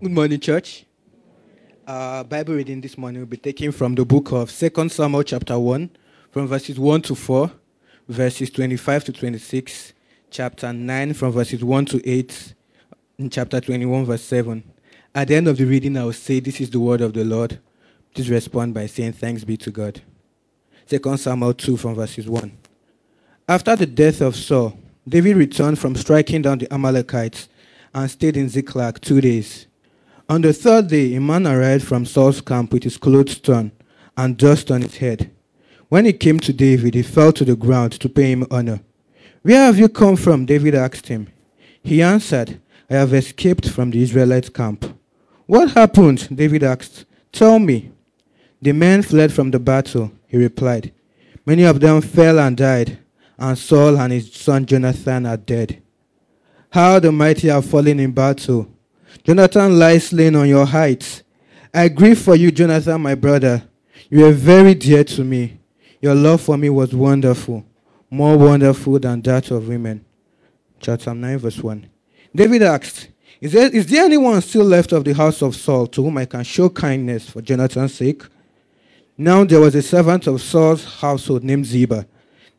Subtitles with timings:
[0.00, 0.84] Good morning, church.
[1.84, 5.58] Our Bible reading this morning will be taken from the book of 2 Samuel, chapter
[5.58, 5.90] 1,
[6.30, 7.50] from verses 1 to 4,
[8.08, 9.94] verses 25 to 26,
[10.30, 12.54] chapter 9, from verses 1 to 8,
[13.18, 14.62] and chapter 21, verse 7.
[15.16, 17.24] At the end of the reading, I will say, This is the word of the
[17.24, 17.58] Lord.
[18.14, 20.00] Please respond by saying, Thanks be to God.
[20.86, 22.56] 2 Samuel 2, from verses 1.
[23.48, 27.48] After the death of Saul, David returned from striking down the Amalekites
[27.92, 29.67] and stayed in Ziklag two days.
[30.30, 33.72] On the third day, a man arrived from Saul's camp with his clothes torn
[34.14, 35.30] and dust on his head.
[35.88, 38.80] When he came to David, he fell to the ground to pay him honor.
[39.42, 40.44] Where have you come from?
[40.44, 41.28] David asked him.
[41.82, 44.84] He answered, I have escaped from the Israelite camp.
[45.46, 46.28] What happened?
[46.36, 47.06] David asked.
[47.32, 47.90] Tell me.
[48.60, 50.92] The men fled from the battle, he replied.
[51.46, 52.98] Many of them fell and died,
[53.38, 55.80] and Saul and his son Jonathan are dead.
[56.70, 58.68] How the mighty have fallen in battle.
[59.24, 61.22] Jonathan lies slain on your heights.
[61.72, 63.62] I grieve for you, Jonathan, my brother.
[64.10, 65.58] You were very dear to me.
[66.00, 67.64] Your love for me was wonderful,
[68.10, 70.04] more wonderful than that of women.
[70.80, 71.88] Chapter 9, verse 1.
[72.34, 73.08] David asked,
[73.40, 76.24] is there, is there anyone still left of the house of Saul to whom I
[76.24, 78.22] can show kindness for Jonathan's sake?
[79.16, 82.06] Now there was a servant of Saul's household named Ziba.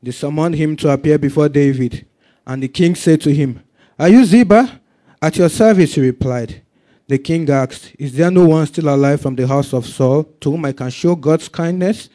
[0.02, 2.06] They summoned him to appear before David.
[2.48, 3.62] And the king said to him,
[3.98, 4.79] Are you Ziba?
[5.22, 6.62] At your service, he replied.
[7.08, 10.52] The king asked, Is there no one still alive from the house of Saul to
[10.52, 12.10] whom I can show God's kindness?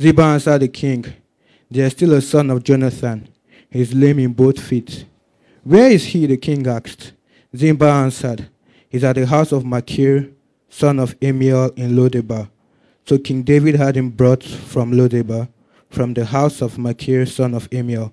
[0.00, 1.06] Ziba answered the king,
[1.70, 3.28] There is still a son of Jonathan.
[3.70, 5.06] He is lame in both feet.
[5.62, 6.26] Where is he?
[6.26, 7.12] the king asked.
[7.56, 8.48] Ziba answered,
[8.88, 10.30] He's at the house of Machir,
[10.68, 12.50] son of Ammiel in Lodebar.
[13.06, 15.48] So King David had him brought from Lodebar,
[15.90, 18.12] from the house of Machir, son of Ammiel.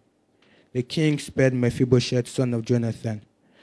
[0.73, 3.21] The king spared Mephibosheth, son of Jonathan,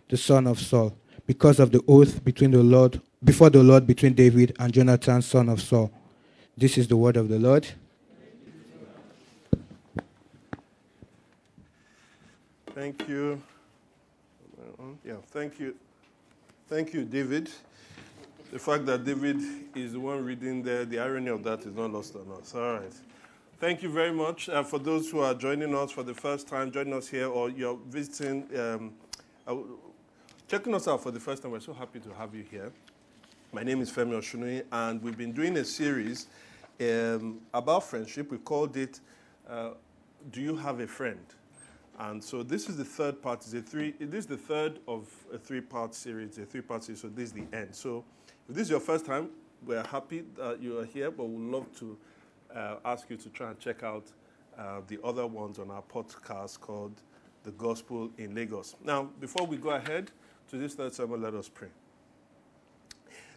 [0.08, 0.96] the son of Saul,
[1.26, 5.48] because of the oath between the Lord before the Lord between David and Jonathan, son
[5.48, 5.90] of Saul.
[6.56, 7.66] This is the word of the Lord.
[12.74, 13.42] Thank you.
[15.04, 15.74] Yeah, thank you.
[16.68, 17.50] Thank you, David.
[18.52, 19.40] The fact that David
[19.74, 22.54] is the one reading there, the irony of that is not lost on us.
[22.54, 22.92] All right.
[23.60, 24.48] Thank you very much.
[24.48, 27.50] Uh, for those who are joining us for the first time, joining us here, or
[27.50, 28.92] you're visiting, um,
[29.48, 29.56] uh,
[30.46, 32.70] checking us out for the first time, we're so happy to have you here.
[33.52, 36.28] My name is Femi Osunnuyi, and we've been doing a series
[36.80, 38.30] um, about friendship.
[38.30, 39.00] We called it
[39.50, 39.70] uh,
[40.30, 41.18] "Do You Have a Friend?"
[41.98, 43.40] And so this is the third part.
[43.40, 43.92] It's a three.
[43.98, 46.38] This is the third of a three-part series.
[46.38, 47.00] A three-part series.
[47.00, 47.74] So this is the end.
[47.74, 48.04] So
[48.48, 49.30] if this is your first time,
[49.66, 51.98] we're happy that you are here, but we'd love to
[52.54, 54.06] uh, ask you to try and check out
[54.58, 57.00] uh, the other ones on our podcast called
[57.44, 58.76] The Gospel in Lagos.
[58.84, 60.10] Now, before we go ahead
[60.50, 61.68] to this third sermon, let us pray.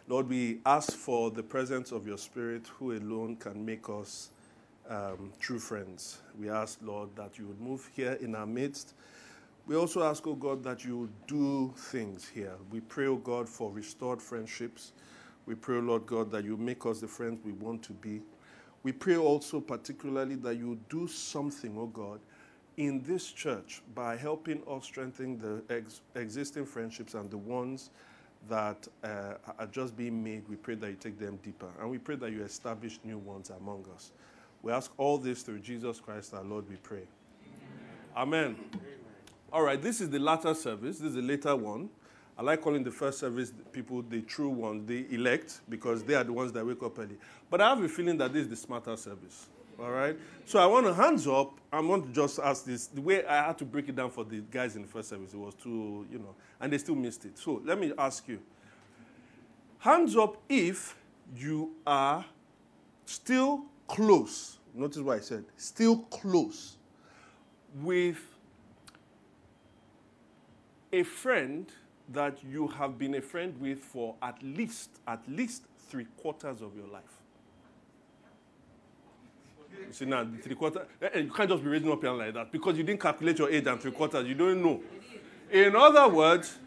[0.08, 4.30] Lord, we ask for the presence of your Spirit, who alone can make us
[4.90, 6.18] um, true friends.
[6.38, 8.94] We ask, Lord, that you would move here in our midst.
[9.66, 12.54] We also ask, oh God, that you do things here.
[12.72, 14.92] We pray, oh God, for restored friendships.
[15.46, 18.22] We pray, Lord God, that you make us the friends we want to be.
[18.82, 22.20] We pray also particularly that you do something, oh God,
[22.76, 27.90] in this church by helping us strengthen the ex- existing friendships and the ones
[28.48, 30.48] that uh, are just being made.
[30.48, 31.68] We pray that you take them deeper.
[31.80, 34.10] And we pray that you establish new ones among us.
[34.62, 37.02] We ask all this through Jesus Christ our Lord, we pray.
[38.16, 38.56] Amen.
[38.56, 38.56] Amen.
[39.52, 40.98] All right, this is the latter service.
[40.98, 41.90] This is the later one.
[42.36, 46.24] I like calling the first service people the true ones, the elect, because they are
[46.24, 47.16] the ones that wake up early.
[47.50, 49.48] But I have a feeling that this is the smarter service.
[49.78, 50.16] All right?
[50.44, 51.58] So I want to hands up.
[51.72, 52.86] I want to just ask this.
[52.86, 55.34] The way I had to break it down for the guys in the first service,
[55.34, 57.38] it was too, you know, and they still missed it.
[57.38, 58.40] So let me ask you
[59.78, 60.96] hands up if
[61.36, 62.24] you are
[63.04, 64.58] still close.
[64.74, 66.76] Notice what I said still close
[67.82, 68.18] with
[70.92, 71.66] a friend
[72.10, 76.76] that you have been a friend with for at least at least three quarters of
[76.76, 77.02] your life.
[79.86, 80.86] You see now, three quarters.
[81.00, 83.00] Eh, eh, you can't just be raising up your hand like that because you didn't
[83.00, 84.26] calculate your age and three quarters.
[84.26, 84.80] You don't know.
[85.50, 86.58] In other words,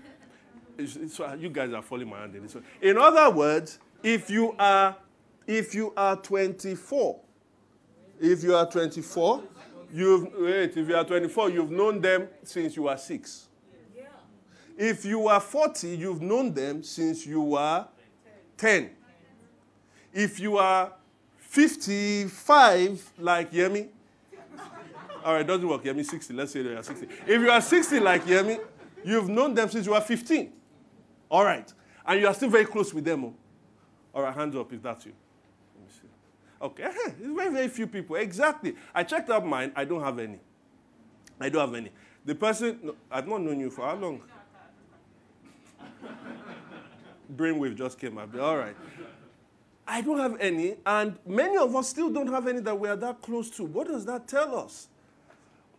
[0.78, 2.58] it's, you guys are falling my hand in this.
[2.82, 4.96] In other words, if you are
[5.48, 7.20] if you are 24,
[8.20, 9.44] if you are 24,
[9.94, 10.76] you've wait.
[10.78, 13.48] If you are 24, you've known them since you were six.
[14.78, 17.86] If you are 40, you've known them since you were
[18.58, 18.90] 10.
[20.14, 20.94] If you are
[21.38, 23.90] 55, like Yemi,
[25.26, 25.84] all right, doesn't work.
[25.84, 26.34] Yemi 60.
[26.36, 27.08] Let's say they are 60.
[27.26, 28.60] If you are 60 like Yemi,
[29.04, 30.54] you've known them since you were 15.
[31.32, 31.74] All right.
[32.06, 33.26] And you are still very close with them.
[33.26, 33.34] Oh.
[34.14, 35.14] All right, hands up if that's you.
[35.76, 36.08] Let me see.
[36.62, 36.84] Okay,
[37.20, 38.16] it's very, very few people.
[38.18, 38.76] Exactly.
[38.94, 39.72] I checked out mine.
[39.76, 40.40] I don't have any.
[41.40, 41.90] I don't have any.
[42.24, 44.22] The person, no, I've not known you for how long?
[47.36, 48.36] Brainwave just came up.
[48.40, 48.76] All right.
[49.88, 52.96] I don't have any, and many of us still don't have any that we are
[52.96, 53.64] that close to.
[53.64, 54.88] What does that tell us?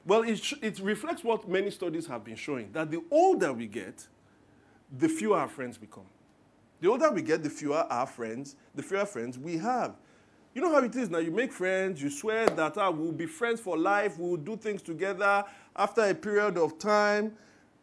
[0.05, 3.67] Well, it, sh- it reflects what many studies have been showing that the older we
[3.67, 4.07] get,
[4.97, 6.07] the fewer our friends become.
[6.81, 9.97] The older we get, the fewer our friends, the fewer friends we have.
[10.55, 11.19] You know how it is now.
[11.19, 14.81] You make friends, you swear that ah, we'll be friends for life, we'll do things
[14.83, 15.45] together.
[15.75, 17.33] After a period of time,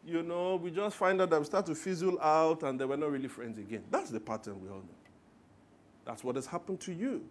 [0.06, 2.96] you know, we just find out that we start to fizzle out and then we're
[2.96, 3.84] not really friends again.
[3.90, 4.98] That's the pattern we all know.
[6.04, 7.24] That's what has happened to you.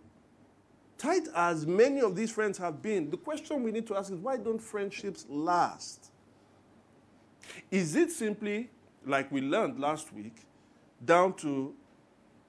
[0.98, 4.18] Tight as many of these friends have been, the question we need to ask is
[4.18, 6.12] why don't friendships last?
[7.70, 8.70] Is it simply,
[9.06, 10.36] like we learned last week,
[11.04, 11.74] down to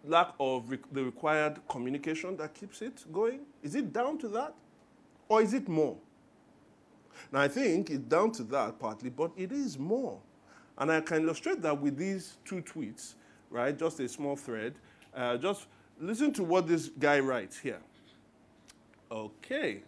[0.05, 3.41] lack of re- the required communication that keeps it going?
[3.63, 4.55] Is it down to that?
[5.29, 5.97] Or is it more?
[7.35, 10.21] Now, I think it's down to that partly, but it is more.
[10.79, 13.15] And I can illustrate that with these two tweets,
[13.51, 13.77] right?
[13.77, 14.75] Just a small thread.
[15.13, 15.67] Uh, just
[16.01, 17.81] listen to what this guy writes here.
[19.11, 19.83] Okay.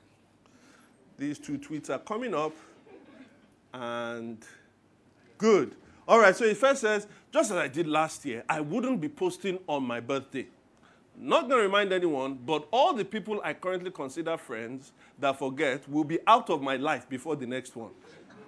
[1.18, 2.52] These two tweets are coming up.
[3.72, 4.44] And
[5.38, 5.76] good.
[6.08, 9.08] All right, so he first says, just as I did last year, I wouldn't be
[9.08, 10.48] posting on my birthday.
[11.18, 15.88] Not going to remind anyone, but all the people I currently consider friends that forget
[15.88, 17.90] will be out of my life before the next one.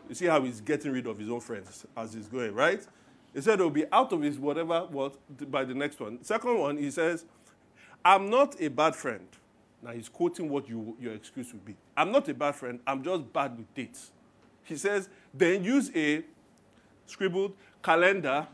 [0.08, 2.86] You see how he's getting rid of his own friends as he's going, right?
[3.34, 5.14] He said he'll be out of his whatever what
[5.50, 6.22] by the next one.
[6.22, 7.24] Second one, he says,
[8.04, 9.26] I'm not a bad friend.
[9.82, 11.76] Now he's quoting what you, your excuse would be.
[11.96, 14.12] I'm not a bad friend, I'm just bad with dates.
[14.64, 16.22] He says, then use a
[17.06, 18.46] scribbled calendar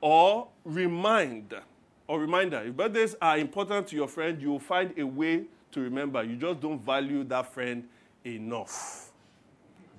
[0.00, 1.62] or reminder
[2.08, 2.62] or reminder.
[2.64, 6.22] If birthdays are important to your friend, you will find a way to remember.
[6.22, 7.88] You just don't value that friend
[8.24, 9.10] enough.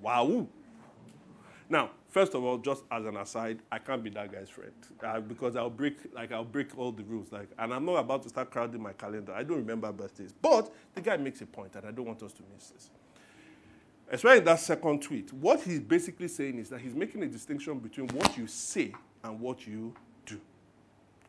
[0.02, 0.48] Wow.
[1.70, 4.72] Now, first of all, just as an aside, I can't be that guy's friend
[5.04, 7.32] uh, because I'll break like I'll break all the rules.
[7.32, 9.34] Like, and I'm not about to start crowding my calendar.
[9.34, 12.34] I don't remember birthdays, but the guy makes a point, and I don't want us
[12.34, 12.90] to miss this.
[14.10, 17.78] Especially in that second tweet, what he's basically saying is that he's making a distinction
[17.80, 19.94] between what you say and what you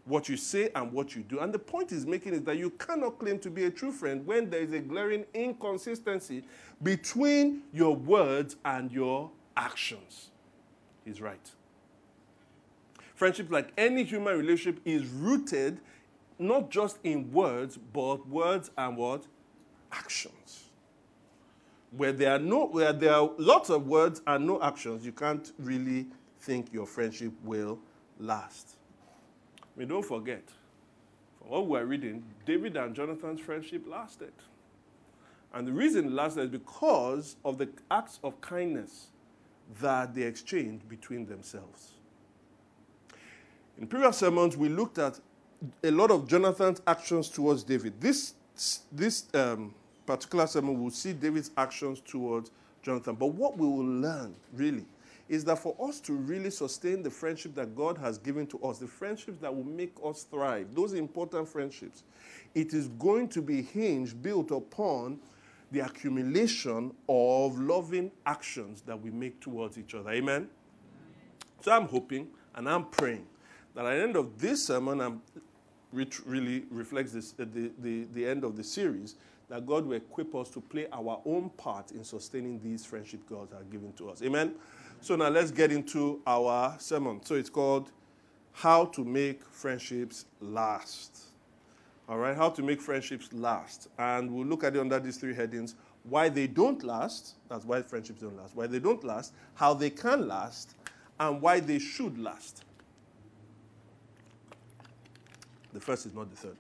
[0.09, 1.41] what you say and what you do.
[1.41, 4.27] And the point he's making is that you cannot claim to be a true friend
[4.27, 6.45] when there is a glaring inconsistency
[6.83, 10.31] between your words and your actions.
[11.05, 11.51] He's right.
[13.15, 15.81] Friendship, like any human relationship, is rooted
[16.39, 19.27] not just in words, but words and what?
[19.91, 20.65] Actions.
[21.91, 25.53] Where there are no where there are lots of words and no actions, you can't
[25.59, 26.07] really
[26.41, 27.79] think your friendship will
[28.21, 28.78] last.
[29.79, 30.43] Mean, don't forget,
[31.39, 34.33] from what we're reading, David and Jonathan's friendship lasted.
[35.55, 39.07] And the reason it lasted is because of the acts of kindness
[39.81, 41.93] that they exchanged between themselves.
[43.79, 45.21] In previous sermons, we looked at
[45.85, 48.01] a lot of Jonathan's actions towards David.
[48.01, 48.35] This,
[48.91, 49.73] this um,
[50.07, 52.51] particular sermon will see David's actions towards
[52.83, 53.15] Jonathan.
[53.15, 54.85] But what we will learn, really,
[55.29, 58.79] is that for us to really sustain the friendship that God has given to us,
[58.79, 62.05] the friendships that will make us thrive, those important friendships,
[62.55, 65.19] it is going to be hinged, built upon
[65.71, 70.11] the accumulation of loving actions that we make towards each other.
[70.11, 70.49] Amen?
[71.61, 73.27] So I'm hoping and I'm praying
[73.75, 75.21] that at the end of this sermon,
[75.91, 79.17] which really reflects this, uh, the, the, the end of the series,
[79.49, 83.49] that God will equip us to play our own part in sustaining these friendship God
[83.57, 84.23] has given to us.
[84.23, 84.55] Amen?
[85.01, 87.21] So now let's get into our sermon.
[87.25, 87.91] So it's called
[88.53, 91.29] How to Make Friendships Last.
[92.09, 93.89] All right, how to make friendships last.
[93.99, 95.75] And we'll look at it under these three headings
[96.05, 99.91] why they don't last, that's why friendships don't last, why they don't last, how they
[99.91, 100.75] can last,
[101.21, 102.65] and why they should last.
[105.75, 106.57] The first is not the third.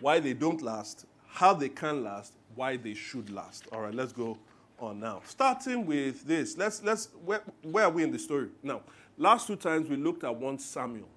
[0.00, 3.66] Why they don't last, how they can last, why they should last.
[3.70, 4.38] All right, let's go
[4.78, 5.22] on now.
[5.24, 8.82] Starting with this, let's let's where, where are we in the story now?
[9.16, 11.08] Last two times we looked at one Samuel.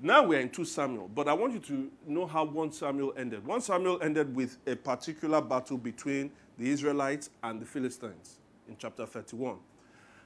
[0.00, 3.46] Now we're in 2 Samuel, but I want you to know how 1 Samuel ended.
[3.46, 9.06] 1 Samuel ended with a particular battle between the Israelites and the Philistines in chapter
[9.06, 9.56] 31.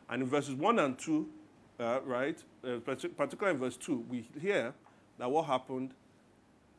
[0.08, 1.28] And in verses 1 and 2,
[1.78, 4.74] uh, right, uh, particularly in verse 2, we hear
[5.18, 5.94] that what happened,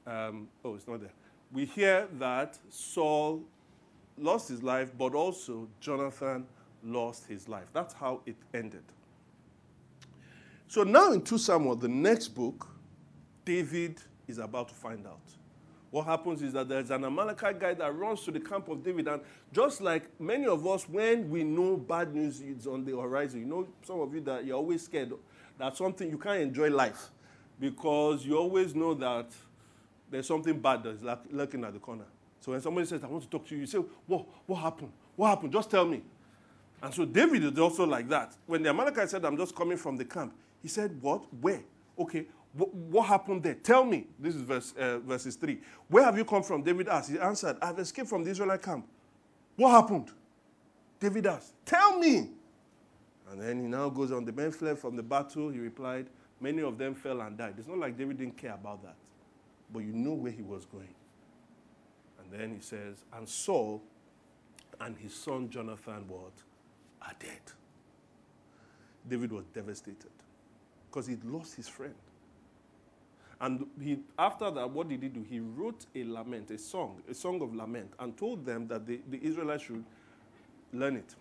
[0.06, 1.14] um, oh, it's not there.
[1.54, 3.42] We hear that Saul
[4.22, 6.46] lost his life, but also Jonathan
[6.84, 7.66] lost his life.
[7.74, 8.84] That's how it ended.
[10.68, 12.68] So now in 2 Samuel, the next book,
[13.44, 15.20] David is about to find out.
[15.90, 19.10] What happens is that there's an Amalekite guy that runs to the camp of David,
[19.10, 23.42] and just like many of us, when we know bad news is on the horizon,
[23.42, 25.12] you know, some of you that you're always scared
[25.58, 27.10] that something you can't enjoy life
[27.60, 29.28] because you always know that
[30.10, 32.06] there's something bad that's lurking at the corner.
[32.42, 34.92] So when somebody says, I want to talk to you, you say, What, what happened?
[35.16, 35.54] What happened?
[35.54, 36.02] Just tell me.
[36.84, 38.36] And so David is also like that.
[38.48, 41.24] When the Amalekite said, I'm just coming from the camp, he said, What?
[41.40, 41.62] Where?
[41.98, 43.54] Okay, what, happened there?
[43.56, 44.08] Tell me.
[44.20, 45.58] This is verse, uh, verses 3.
[45.88, 46.64] Where have you come from?
[46.64, 47.12] David asked.
[47.12, 48.86] He answered, I've escaped from the Israelite camp.
[49.56, 50.12] What happened?
[51.00, 52.30] David asked, Tell me.
[53.32, 54.26] And then he now goes on.
[54.26, 55.50] The men fled from the battle.
[55.50, 56.08] He replied,
[56.42, 57.54] Many of them fell and died.
[57.58, 58.96] It's not like David didn't care about that,
[59.72, 60.94] but you know where he was going.
[62.32, 63.82] Then he says, And Saul
[64.80, 66.32] and his son Jonathan, what?
[67.02, 67.42] Are dead.
[69.08, 70.12] David was devastated
[70.90, 71.96] because he'd lost his friend.
[73.40, 75.26] And he, after that, what did he do?
[75.28, 79.00] He wrote a lament, a song, a song of lament, and told them that the,
[79.10, 79.84] the Israelites should
[80.72, 81.16] learn it.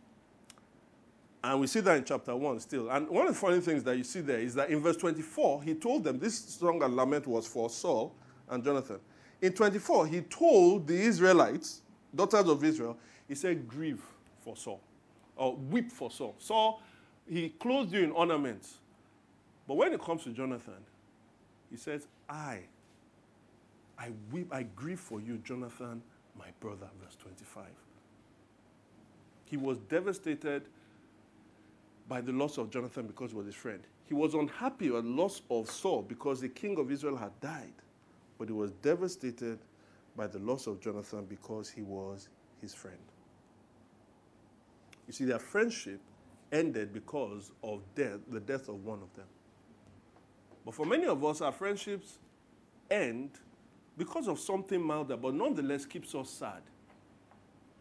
[1.43, 2.91] And we see that in chapter 1 still.
[2.91, 5.63] And one of the funny things that you see there is that in verse 24,
[5.63, 8.15] he told them this song and lament was for Saul
[8.51, 9.01] and Jonathan.
[9.43, 11.83] In 24, he told the Israelites,
[12.15, 14.03] daughters of Israel, he said, Grieve
[14.43, 14.81] for Saul,
[15.37, 16.35] or weep for Saul.
[16.39, 16.83] Saul,
[17.29, 18.79] he clothed you in ornaments.
[19.67, 20.75] But when it comes to Jonathan,
[21.71, 22.61] he says, I,
[23.99, 26.03] I weep, I grieve for you, Jonathan,
[26.37, 27.65] my brother, verse 25.
[29.45, 30.65] He was devastated
[32.09, 33.81] by the loss of Jonathan because he was his friend.
[34.07, 37.73] He was unhappy at the loss of Saul because the king of Israel had died.
[38.41, 39.59] But he was devastated
[40.17, 42.31] by the loss of Jonathan because he was
[42.63, 42.97] his friend.
[45.07, 46.01] You see, their friendship
[46.51, 49.27] ended because of death, the death of one of them.
[50.65, 52.19] But for many of us, our friendships
[52.91, 53.31] end
[53.99, 56.63] because of something milder, but nonetheless keeps us sad.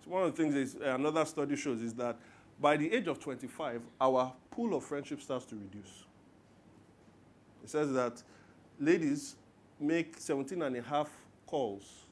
[0.03, 2.17] So one of the things is, uh, another study shows is that
[2.59, 6.03] by the age of 25, our pool of friendship starts to reduce.
[7.63, 8.21] It says that
[8.77, 9.37] ladies
[9.79, 11.09] make 17 and a half
[11.45, 12.05] calls.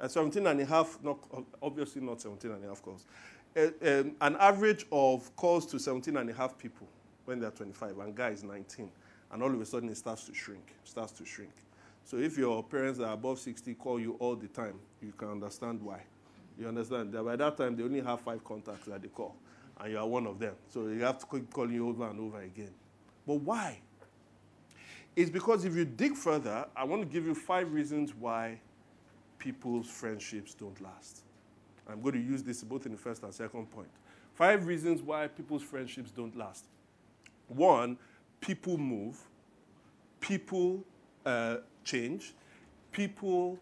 [0.00, 1.18] Uh, 17 and a half, not,
[1.62, 3.04] obviously not 17 and a half calls.
[3.56, 6.86] Uh, um, an average of calls to 17 and a half people
[7.24, 8.90] when they're 25, and guys 19
[9.32, 11.52] and all of a sudden it starts to shrink, starts to shrink.
[12.04, 15.80] So if your parents are above 60 call you all the time, you can understand
[15.82, 16.02] why.
[16.58, 19.36] You understand that by that time they only have five contacts that they call,
[19.78, 20.54] and you are one of them.
[20.68, 22.72] So you have to keep calling you over and over again.
[23.26, 23.80] But why?
[25.16, 28.60] It's because if you dig further, I want to give you five reasons why
[29.38, 31.22] people's friendships don't last.
[31.88, 33.88] I'm going to use this both in the first and second point.
[34.34, 36.66] Five reasons why people's friendships don't last.
[37.48, 37.98] One,
[38.40, 39.18] people move,
[40.20, 40.84] people
[41.26, 42.34] uh, change,
[42.92, 43.58] people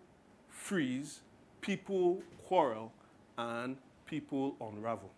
[0.48, 1.20] freeze,
[1.60, 2.92] people quarrel,
[3.38, 3.76] and
[4.06, 5.10] people unravel.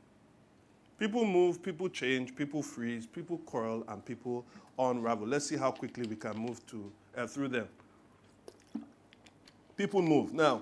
[1.00, 4.45] People move, people change, people freeze, people quarrel, and people
[4.78, 5.26] unravel.
[5.26, 7.69] Let's see how quickly we can move to, uh, through them.
[9.78, 10.35] People move.
[10.35, 10.61] Now,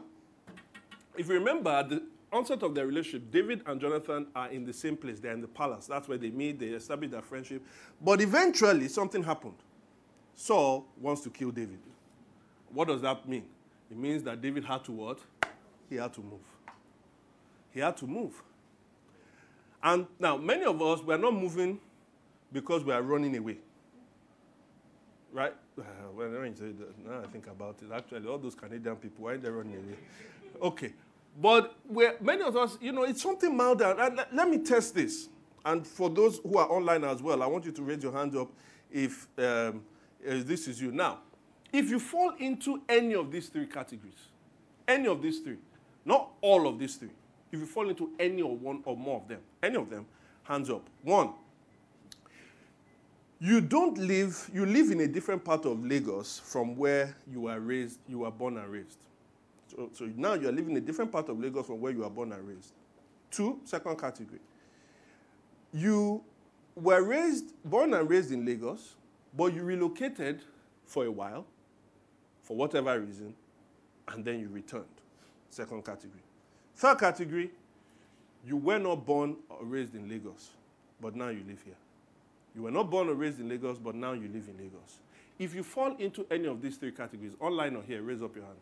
[1.17, 4.97] if you remember, the onset of their relationship, David and Jonathan are in the same
[4.97, 5.19] place.
[5.19, 5.89] They're in the palace.
[5.89, 7.61] That's where they meet, they establish their friendship.
[8.01, 9.57] But eventually, something happened.
[10.37, 11.81] Saul wants to kill David.
[12.73, 13.47] What does that mean?
[13.91, 15.19] It means that David had to what?
[15.91, 16.47] He had to move.
[17.73, 18.41] He had to move.
[19.89, 21.81] And now, many of us, we are not moving
[22.53, 23.57] because we are running away.
[25.33, 25.55] Right?
[25.79, 25.83] I,
[27.07, 29.97] now I think about it, actually, all those Canadian people, why are they running away?
[30.61, 30.93] Okay.
[31.41, 31.75] But
[32.21, 33.95] many of us, you know, it's something milder.
[33.97, 35.29] Let, let, me test this.
[35.65, 38.37] And for those who are online as well, I want you to raise your hand
[38.37, 38.51] up
[38.93, 39.83] if, um,
[40.23, 40.93] if this is you.
[40.93, 41.21] Now,
[41.73, 44.29] if you fall into any of these three categories,
[44.87, 45.59] any of these three,
[46.05, 47.11] not all of these three,
[47.51, 50.07] if you fall into any or one or more of them, any of them,
[50.43, 50.89] hands up.
[51.03, 51.31] One,
[53.41, 57.61] you don't live, you live in a different part of Lagos from where you were
[57.61, 58.99] raised, you were born and raised.
[59.69, 62.11] So, so now you're living in a different part of Lagos from where you were
[62.11, 62.73] born and raised.
[63.31, 64.41] Two, second category.
[65.73, 66.23] You
[66.75, 68.95] were raised, born and raised in Lagos,
[69.37, 70.43] but you relocated
[70.87, 71.45] for a while,
[72.43, 73.35] for whatever reason,
[74.09, 74.87] and then you returned.
[75.51, 76.23] Second category.
[76.79, 77.51] Third category,
[78.47, 80.51] you were not born or raised in Lagos,
[81.01, 81.75] but now you live here.
[82.55, 85.01] You were not born or raised in Lagos, but now you live in Lagos.
[85.41, 88.45] If you fall into any of these three categories, online or here, raise up your
[88.45, 88.59] hand.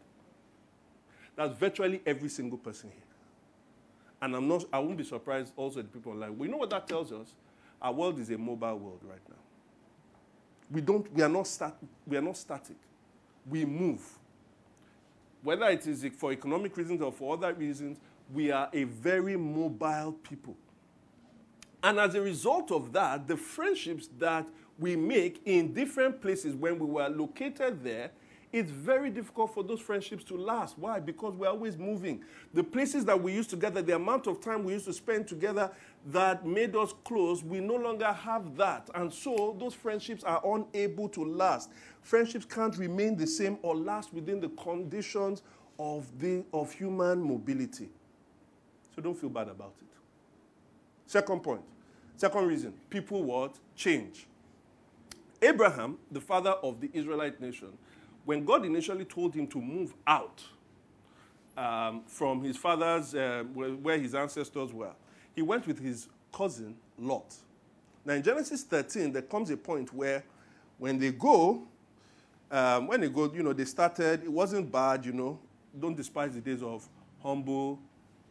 [1.37, 3.03] That's virtually every single person here.
[4.23, 6.39] And I'm not, I won't be surprised also the people online.
[6.39, 7.35] We know what that tells us.
[7.83, 9.37] Our world is a mobile world right now.
[10.71, 12.77] We, don't, we, are not stat, we are not static.
[13.47, 14.01] We move.
[15.47, 17.99] Whether it is for economic reasons or for other reasons,
[18.35, 20.57] we are a very mobile people.
[21.85, 24.45] And as a result of that, the friendships that
[24.77, 28.11] we make in different places when we were located there,
[28.57, 30.79] it's very difficult for those friendships to last.
[30.79, 30.99] Why?
[30.99, 32.25] Because we're always moving.
[32.55, 35.71] The places that we used together, the amount of time we used to spend together
[36.07, 38.89] that made us close, we no longer have that.
[38.95, 41.71] And so those friendships are unable to last.
[42.01, 45.43] Friendships can't remain the same or last within the conditions
[45.79, 47.91] of, the, of human mobility.
[48.95, 49.89] So don't feel bad about it.
[51.07, 51.61] Second point.
[52.17, 53.57] Second reason people what?
[53.75, 54.27] Change.
[55.43, 57.77] Abraham, the father of the Israelite nation,
[58.27, 60.43] when God initially told him to move out
[61.57, 64.93] um, from his father's, uh, where his ancestors were,
[65.35, 67.35] he went with his cousin Lot.
[68.05, 70.25] Now, in Genesis 13, there comes a point where
[70.77, 71.63] when they go,
[72.51, 75.39] um, when they go, you know, they started, it wasn't bad, you know,
[75.79, 76.87] don't despise the days of
[77.23, 77.79] humble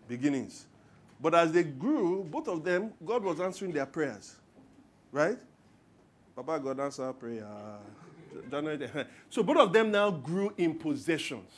[0.08, 0.66] beginnings.
[1.22, 4.36] But as they grew, both of them, God was answering their prayers.
[5.12, 5.38] Right?
[6.36, 7.48] Papa, God answer prayer.
[9.30, 11.52] So both of them now grew in possessions.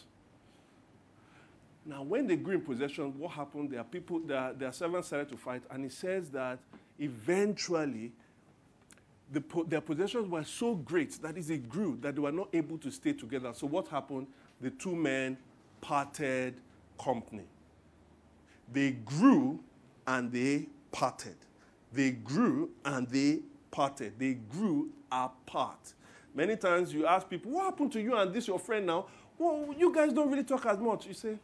[1.86, 3.72] Now, when they grew in possession, what happened?
[3.72, 6.60] Their people, their, their servants started to fight, and he says that
[7.00, 8.12] eventually
[9.32, 12.78] the, their possessions were so great that is, it grew that they were not able
[12.80, 13.54] to stay together.
[13.54, 14.28] So what happened?
[14.62, 15.38] The two men
[15.82, 16.56] parted
[17.02, 17.46] company.
[18.72, 19.60] They grew
[20.06, 21.36] and they parted.
[21.94, 23.40] They grew and they
[23.72, 24.18] parted.
[24.18, 25.94] They grew apart.
[26.38, 29.08] Many times you ask people, What happened to you and this your friend now?
[29.40, 31.08] Well, you guys don't really talk as much.
[31.08, 31.40] You say,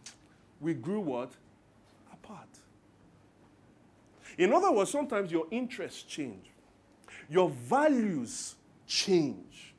[0.62, 1.32] We grew what?
[2.14, 2.48] Apart.
[4.38, 6.46] In other words, sometimes your interests change,
[7.28, 8.54] your values
[8.86, 9.74] change.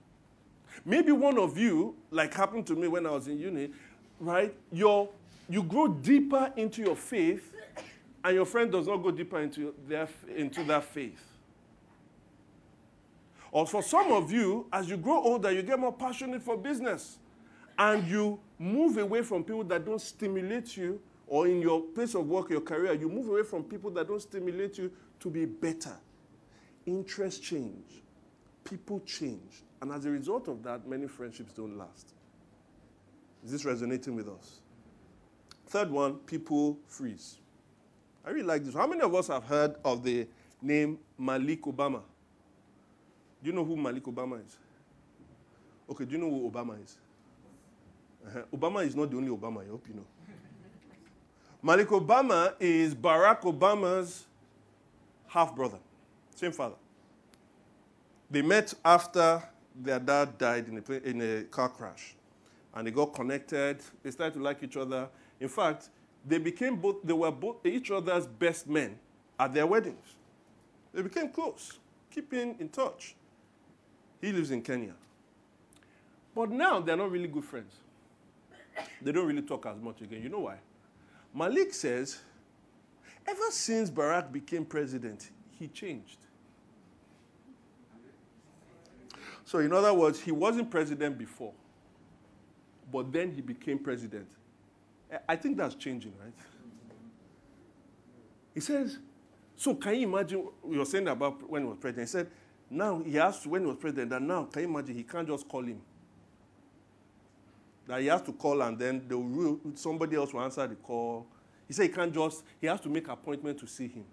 [0.85, 3.70] Maybe one of you, like happened to me when I was in uni,
[4.18, 4.53] right?
[4.72, 5.09] Your,
[5.48, 7.55] you grow deeper into your faith,
[8.24, 11.34] and your friend does not go deeper into, their, into that faith.
[13.55, 17.19] Or for some of you, as you grow older, you get more passionate for business,
[17.79, 22.27] and you move away from people that don't stimulate you, or in your place of
[22.27, 24.90] work, your career, you move away from people that don't stimulate you
[25.21, 25.97] to be better.
[26.85, 28.03] Interests change,
[28.64, 32.12] people change, and as a result of that, many friendships don't last.
[33.45, 34.62] Is this resonating with us?
[35.69, 37.38] Third one, people freeze.
[38.27, 38.75] I really like this.
[38.75, 40.27] How many of us have heard of the
[40.61, 42.01] name Malik Obama?
[43.44, 44.57] Do you know who Malik Obama is?
[45.90, 46.96] Okay, do you know who Obama is?
[48.26, 48.40] Uh-huh.
[48.57, 50.07] Obama is not the only Obama, I hope you know.
[51.62, 54.24] Malik Obama is Barack Obama's
[55.26, 55.76] half brother,
[56.35, 56.76] same father.
[58.30, 59.42] They met after
[59.76, 62.14] their dad died in a, in a car crash
[62.72, 63.78] and they got connected.
[64.02, 65.11] They started to like each other.
[65.38, 65.90] In fact,
[66.26, 68.98] they became both, they were both each other's best men
[69.38, 70.14] at their weddings.
[70.94, 71.78] They became close,
[72.11, 73.16] keeping in touch.
[74.24, 74.94] He lives in Kenya.
[76.34, 77.74] But now they're not really good friends.
[79.02, 80.22] They don't really talk as much again.
[80.22, 80.56] You know why?
[81.32, 82.20] Malik says,
[83.26, 86.18] ever since Barack became president, he changed.
[89.44, 91.52] So, in other words, he wasn't president before
[92.94, 94.26] but then he became president.
[95.28, 96.32] I think that's changing, right?
[98.54, 98.98] He says,
[99.56, 102.30] so can you imagine, you were saying about when he was president, he said,
[102.70, 105.29] now he has to, when he was president, and now can you imagine he can't
[105.29, 105.81] just call him?
[107.87, 111.27] That he has to call and then the somebody else will answer the call.
[111.68, 114.05] He said he can't just, he has to make appointment to see him.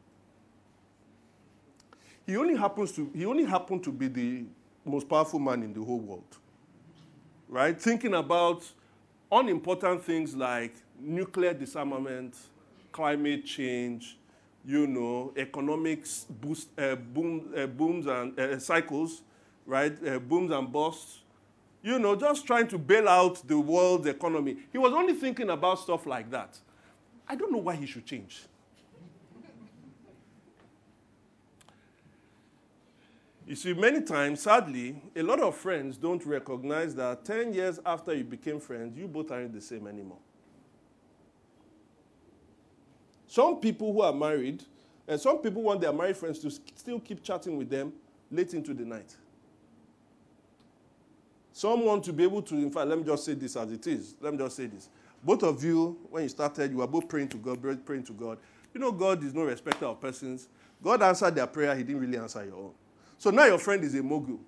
[2.26, 4.44] He only happens to, he only happened to be the
[4.86, 6.38] most powerful man in the whole world.
[7.50, 7.80] Right?
[7.80, 8.64] Thinking about
[9.32, 12.36] unimportant things like nuclear disarmament,
[12.92, 14.18] climate change,
[14.66, 19.22] you know, economics boost, uh, boom, uh, booms and uh, cycles,
[19.66, 19.96] right?
[20.08, 21.20] Uh, booms and busts.
[21.84, 24.58] You know, just trying to bail out the world's economy.
[24.72, 26.60] He was only thinking about stuff like that.
[27.28, 28.44] I don't know why he should change.
[33.48, 38.14] You see, many times, sadly, a lot of friends don't recognize that 10 years after
[38.14, 40.20] you became friends, you both aren't the same anymore.
[43.32, 44.62] Some people who are married,
[45.08, 47.94] and some people want their married friends to still keep chatting with them
[48.30, 49.16] late into the night.
[51.54, 53.88] Some want to be able to, in fact, let me just say this as it
[53.88, 54.16] is.
[54.20, 54.90] Let me just say this.
[55.24, 58.38] Both of you, when you started, you were both praying to God, praying to God.
[58.74, 60.50] You know, God is no respecter of persons.
[60.84, 62.72] God answered their prayer, He didn't really answer your own.
[63.18, 64.42] So now your friend is a mogul,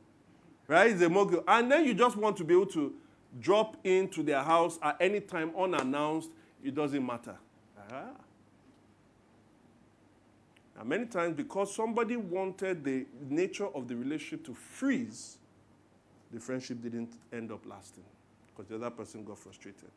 [0.67, 0.91] right?
[0.91, 1.41] He's a mogul.
[1.47, 2.93] And then you just want to be able to
[3.39, 6.31] drop into their house at any time unannounced.
[6.61, 7.37] It doesn't matter.
[7.89, 8.07] Ah.
[10.79, 15.37] And many times, because somebody wanted the nature of the relationship to freeze,
[16.31, 18.03] the friendship didn't end up lasting
[18.47, 19.91] because the other person got frustrated.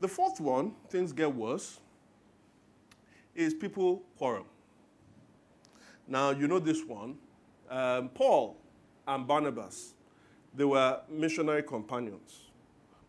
[0.00, 1.80] The fourth one, things get worse,
[3.34, 4.46] is people quarrel.
[6.06, 7.16] Now, you know this one.
[7.70, 8.56] Um, Paul
[9.08, 9.94] and Barnabas,
[10.54, 12.44] they were missionary companions.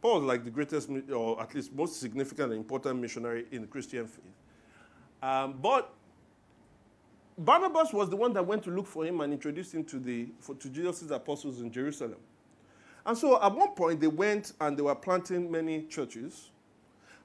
[0.02, 3.68] Paul was like the greatest, or at least most significant and important missionary in the
[3.68, 4.37] Christian faith.
[5.28, 5.94] Um, but
[7.38, 10.30] Barnabas was the one that went to look for him and introduced him to, the,
[10.40, 12.16] for, to Jesus' apostles in Jerusalem.
[13.06, 16.52] And so at one point, they went and they were planting many churches.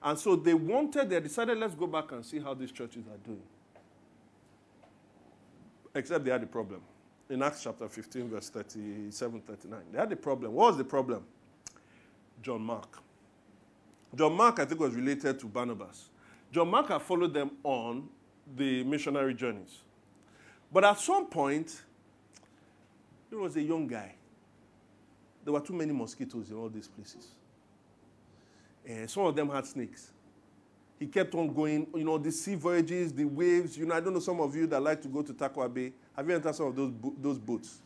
[0.02, 3.18] And so they wanted, they decided, let's go back and see how these churches are
[3.24, 3.42] doing.
[5.94, 6.80] Except they had a problem.
[7.30, 9.80] In Acts chapter 15, verse 37, 39.
[9.92, 10.54] They had a problem.
[10.54, 11.22] What was the problem?
[12.42, 12.98] John Mark.
[14.12, 16.08] John Mark, I think, was related to Barnabas.
[16.52, 18.08] John Mark had followed them on
[18.54, 19.80] the missionary journeys.
[20.70, 21.82] But at some point,
[23.30, 24.14] he was a young guy.
[25.44, 27.28] There were too many mosquitoes in all these places.
[28.86, 30.10] And some of them had snakes.
[30.98, 33.76] He kept on going, you know, the sea voyages, the waves.
[33.76, 35.92] You know, I don't know some of you that like to go to Tarkwa Bay.
[36.14, 37.80] Have you entered some of those, bo- those boats?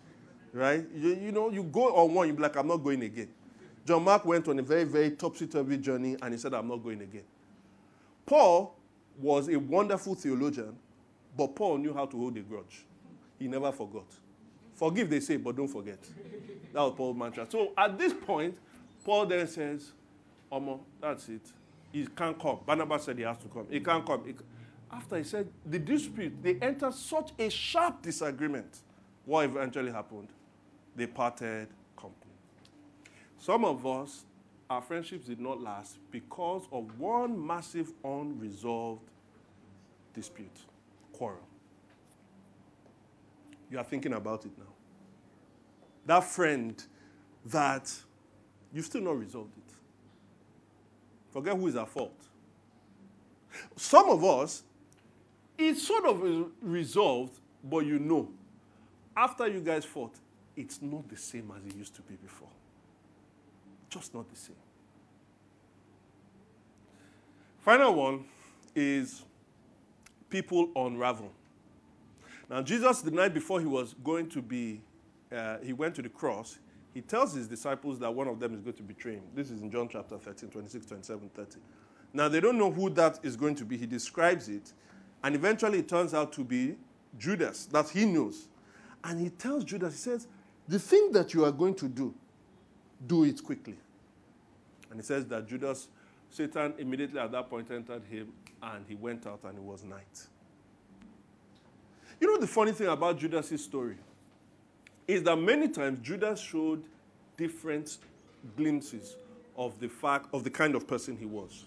[0.52, 0.84] Right?
[0.94, 3.28] You, you know, you go on one, you'll be like, I'm not going again.
[3.86, 7.00] John Mark went on a very, very topsy-turvy journey, and he said, I'm not going
[7.00, 7.22] again.
[8.26, 8.76] Paul
[9.18, 10.76] was a wonderful theologian,
[11.36, 12.84] but Paul knew how to hold a grudge.
[13.38, 14.06] He never forgot.
[14.74, 15.98] Forgive, they say, but don't forget.
[16.72, 17.46] That was Paul's mantra.
[17.48, 18.56] So at this point,
[19.04, 19.92] Paul then says,
[20.52, 21.40] Omo, that's it.
[21.92, 22.58] He can't come.
[22.66, 23.66] Barnabas said he has to come.
[23.70, 24.24] He can't come.
[24.26, 24.34] He
[24.92, 28.78] After he said the dispute, they entered such a sharp disagreement.
[29.24, 30.28] What eventually happened?
[30.94, 32.32] They parted company.
[33.38, 34.24] Some of us
[34.68, 39.08] our friendships did not last because of one massive unresolved
[40.14, 40.58] dispute,
[41.12, 41.46] quarrel.
[43.70, 44.72] You are thinking about it now.
[46.06, 46.82] That friend
[47.46, 47.92] that
[48.72, 49.74] you've still not resolved it.
[51.32, 52.18] Forget who is at fault.
[53.76, 54.62] Some of us,
[55.58, 58.28] it's sort of resolved, but you know,
[59.16, 60.14] after you guys fought,
[60.56, 62.48] it's not the same as it used to be before.
[63.88, 64.56] Just not the same.
[67.60, 68.24] Final one
[68.74, 69.22] is
[70.30, 71.32] people unravel.
[72.48, 74.80] Now, Jesus, the night before he was going to be,
[75.34, 76.58] uh, he went to the cross,
[76.94, 79.24] he tells his disciples that one of them is going to betray him.
[79.34, 81.58] This is in John chapter 13, 26, 27, 30.
[82.12, 83.76] Now, they don't know who that is going to be.
[83.76, 84.72] He describes it,
[85.24, 86.76] and eventually it turns out to be
[87.18, 88.48] Judas, that he knows.
[89.04, 90.28] And he tells Judas, he says,
[90.68, 92.14] The thing that you are going to do,
[93.04, 93.76] do it quickly.
[94.90, 95.88] And he says that Judas,
[96.30, 98.32] Satan immediately at that point entered him
[98.62, 100.26] and he went out and it was night.
[102.20, 103.96] You know the funny thing about Judas' story
[105.06, 106.84] is that many times Judas showed
[107.36, 107.98] different
[108.56, 109.16] glimpses
[109.56, 111.64] of the fact of the kind of person he was.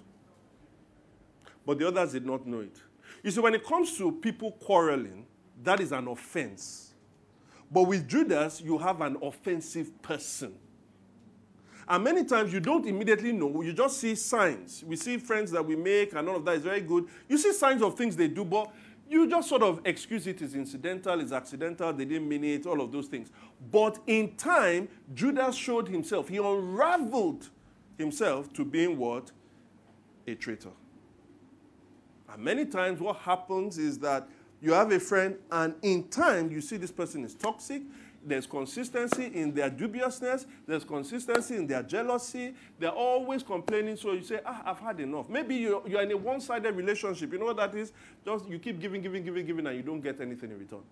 [1.66, 2.76] But the others did not know it.
[3.24, 5.26] You see, when it comes to people quarreling,
[5.64, 6.94] that is an offense.
[7.72, 10.56] But with Judas, you have an offensive person.
[11.90, 14.84] And many times you don't immediately know, you just see signs.
[14.86, 17.08] We see friends that we make, and all of that is very good.
[17.28, 18.72] You see signs of things they do, but
[19.10, 22.92] you just sort of excuse it incidental, it's accidental, they didn't mean it, all of
[22.92, 23.32] those things.
[23.72, 27.50] But in time, Judas showed himself, he unraveled
[27.98, 29.32] himself to being what?
[30.28, 30.70] a traitor.
[32.32, 34.28] And many times, what happens is that
[34.62, 37.82] you have a friend, and in time, you see this person is toxic.
[38.30, 40.46] There's consistency in their dubiousness.
[40.68, 42.54] There's consistency in their jealousy.
[42.78, 43.98] They're always complaining.
[43.98, 45.28] So you say, ah, I've had enough.
[45.30, 47.34] Maybe you're, you're in a one sided relationship.
[47.34, 47.92] You know what that is?
[48.24, 50.84] Just you keep giving, giving, giving, giving, and you don't get anything in return.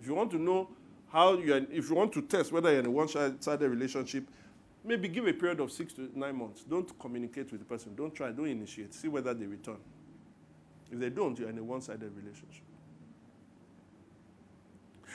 [0.00, 0.68] If you want to know
[1.12, 4.24] how you're, if you want to test whether you're in a one sided relationship,
[4.82, 6.64] maybe give a period of six to nine months.
[6.64, 7.94] Don't communicate with the person.
[7.94, 8.32] Don't try.
[8.32, 8.92] Don't initiate.
[8.94, 9.78] See whether they return.
[10.90, 12.64] If they don't, you're in a one sided relationship.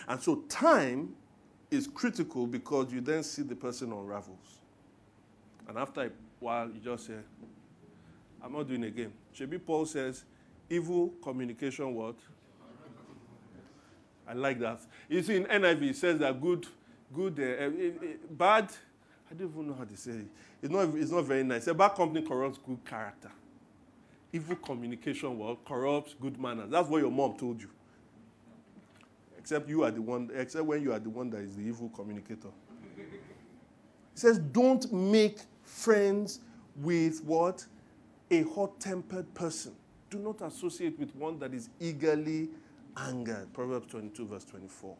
[0.08, 1.14] And so time
[1.72, 4.60] is critical because you then see the person unravels.
[5.68, 6.10] And after a
[6.40, 7.14] while, you just say,
[8.42, 9.12] I'm not doing again.
[9.36, 10.24] Shebi Paul says,
[10.70, 12.16] evil communication what?
[14.28, 14.80] I like that.
[15.08, 16.68] You see, in NIV, it says that good,
[17.14, 18.72] good, uh, uh, bad,
[19.30, 20.28] I don't even know how to say it.
[20.62, 21.66] It's not, it's not very nice.
[21.68, 23.32] A bad company corrupts good character.
[24.32, 26.70] Evil communication well, corrupts good manners.
[26.70, 27.70] That's what your mom told you.
[29.40, 31.90] Except you are the one, except when you are the one that is the evil
[31.96, 32.50] communicator.
[32.98, 33.04] He
[34.14, 36.42] says, don't make friends
[36.76, 37.66] with what?
[38.32, 39.72] A hot tempered person.
[40.10, 42.50] Do not associate with one that is eagerly
[42.98, 43.52] angered.
[43.54, 44.96] Proverbs 22, verse 24.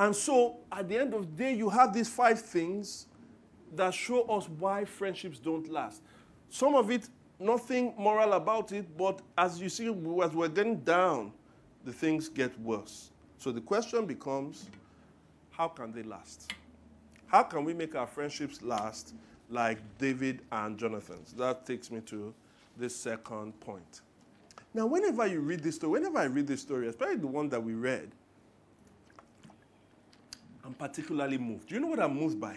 [0.00, 3.06] And so, at the end of the day, you have these five things
[3.76, 6.02] that show us why friendships don't last.
[6.50, 11.32] Some of it, nothing moral about it, but as you see, as we're getting down,
[11.84, 13.10] the things get worse.
[13.38, 14.68] So the question becomes
[15.50, 16.52] how can they last?
[17.26, 19.14] How can we make our friendships last
[19.48, 21.32] like David and Jonathan's?
[21.32, 22.34] That takes me to
[22.76, 24.00] this second point.
[24.74, 27.62] Now, whenever you read this story, whenever I read this story, especially the one that
[27.62, 28.10] we read,
[30.64, 31.68] I'm particularly moved.
[31.68, 32.56] Do you know what I'm moved by?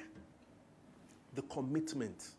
[1.33, 2.29] The commitment.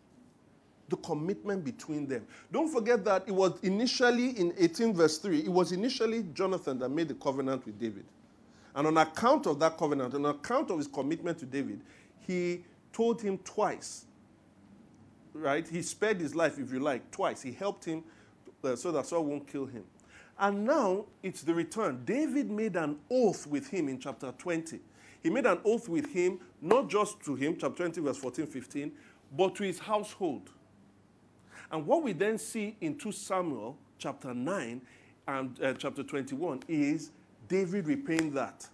[0.88, 2.27] The commitment between them.
[2.53, 6.90] Don't forget that it was initially in 18 verse 3, it was initially Jonathan that
[6.90, 8.05] made the covenant with David.
[8.75, 11.81] And on account of that covenant, on account of his commitment to David,
[12.27, 14.05] he told him twice,
[15.33, 15.66] right?
[15.66, 17.40] He spared his life, if you like, twice.
[17.42, 18.05] He helped him
[18.62, 19.85] uh, so that Saul won't kill him.
[20.38, 22.03] And now it's the return.
[22.05, 24.81] David made an oath with him in chapter 20.
[25.22, 28.92] He made an oath with him, not just to him, chapter 20, verse 14, 15,
[29.37, 30.51] but to his household.
[31.70, 34.81] And what we then see in 2 Samuel, chapter 9
[35.29, 37.11] and uh, chapter 21, is
[37.48, 38.66] David repaying that.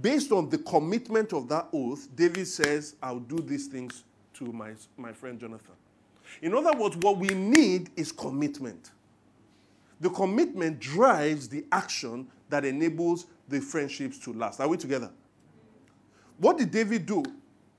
[0.00, 4.72] Based on the commitment of that oath, David says, I'll do these things to my,
[4.96, 5.74] my friend Jonathan.
[6.42, 8.90] In other words, what we need is commitment.
[10.00, 14.60] The commitment drives the action that enables the friendships to last.
[14.60, 15.10] Are we together?
[16.36, 17.24] What did David do?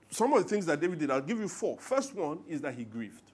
[0.09, 1.77] Some of the things that David did, I'll give you four.
[1.79, 3.28] First one is that he grieved.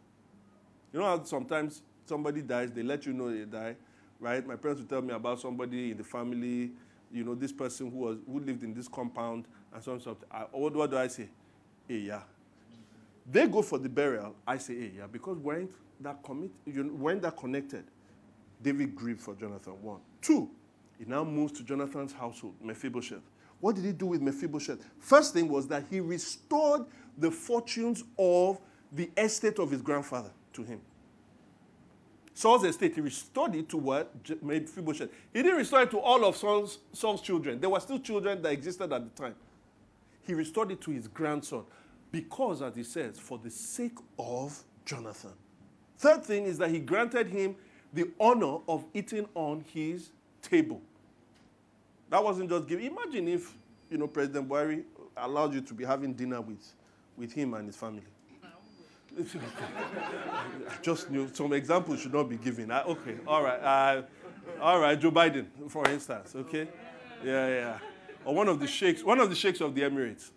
[0.96, 3.76] You know how sometimes somebody dies, they let you know they die,
[4.18, 4.48] right?
[4.48, 6.72] My parents would tell me about somebody in the family,
[7.12, 10.00] you know, this person who was who lived in this compound and so on.
[10.00, 11.28] So I, what, what do I say?
[11.86, 12.22] Hey, yeah.
[13.30, 14.38] They go for the burial.
[14.48, 17.84] I say, hey, yeah, because weren't that commit, you weren't that connected.
[18.64, 19.74] David grieved for Jonathan.
[19.82, 20.00] One.
[20.22, 20.50] Two,
[20.98, 23.30] he now moves to Jonathan's household, Mephibosheth.
[23.60, 24.80] What did he do with Mephibosheth?
[25.00, 26.86] First thing was that he restored
[27.18, 28.62] the fortunes of
[28.94, 30.82] the estate of his grandfather to him.
[32.34, 34.14] Saul's estate, he restored it to what?
[34.44, 35.10] Made Mephibosheth.
[35.34, 37.62] He didn't restore it to all of Saul's, Saul's children.
[37.62, 39.36] There were still children that existed at the time.
[40.24, 41.64] He restored it to his grandson
[42.12, 45.32] because, as he says, for the sake of Jonathan.
[45.98, 47.56] Third thing is that he granted him
[47.94, 50.82] the honor of eating on his table.
[52.10, 52.86] That wasn't just given.
[52.86, 53.56] Imagine if,
[53.90, 54.84] you know, President Buhari
[55.16, 56.74] allowed you to be having dinner with,
[57.16, 58.04] with him and his family.
[59.18, 62.72] I just knew some examples should not be given.
[62.72, 63.60] I, okay, all right.
[63.60, 64.02] Uh,
[64.62, 66.68] all right, Joe Biden, for instance, okay?
[67.24, 67.80] Yeah, yeah.
[68.26, 70.32] Or one of the sheikhs, one of the sheikhs of the Emirates.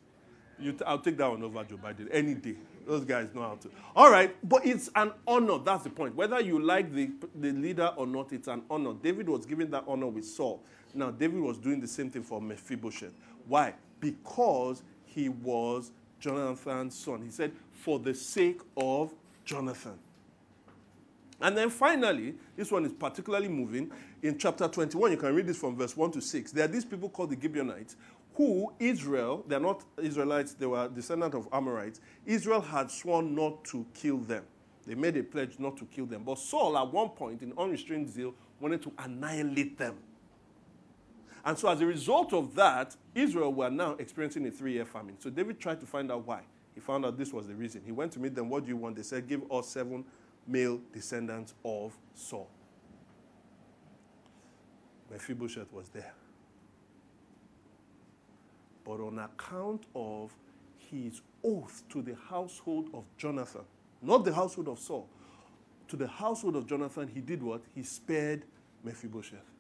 [0.86, 2.56] I'll take that one over Joe Biden any day.
[2.86, 3.70] Those guys know how to.
[3.94, 5.58] All right, but it's an honor.
[5.58, 6.14] That's the point.
[6.14, 8.94] Whether you like the, the leader or not, it's an honor.
[8.94, 10.62] David was given that honor with Saul.
[10.94, 13.12] Now, David was doing the same thing for Mephibosheth.
[13.46, 13.74] Why?
[14.00, 17.22] Because he was Jonathan's son.
[17.22, 19.14] He said, for the sake of
[19.44, 19.98] Jonathan.
[21.40, 23.92] And then finally, this one is particularly moving.
[24.22, 26.50] In chapter 21, you can read this from verse 1 to 6.
[26.50, 27.96] There are these people called the Gibeonites
[28.34, 32.00] who Israel, they're not Israelites, they were descendants of Amorites.
[32.24, 34.44] Israel had sworn not to kill them.
[34.86, 36.22] They made a pledge not to kill them.
[36.24, 39.96] But Saul, at one point, in unrestrained zeal, wanted to annihilate them.
[41.44, 45.16] And so, as a result of that, Israel were now experiencing a three year famine.
[45.18, 46.42] So, David tried to find out why.
[46.78, 47.82] He found out this was the reason.
[47.84, 48.48] He went to meet them.
[48.48, 48.94] What do you want?
[48.94, 50.04] They said, Give us seven
[50.46, 52.48] male descendants of Saul.
[55.10, 56.12] Mephibosheth was there.
[58.84, 60.30] But on account of
[60.88, 63.62] his oath to the household of Jonathan,
[64.00, 65.08] not the household of Saul,
[65.88, 67.62] to the household of Jonathan, he did what?
[67.74, 68.44] He spared
[68.84, 69.50] Mephibosheth.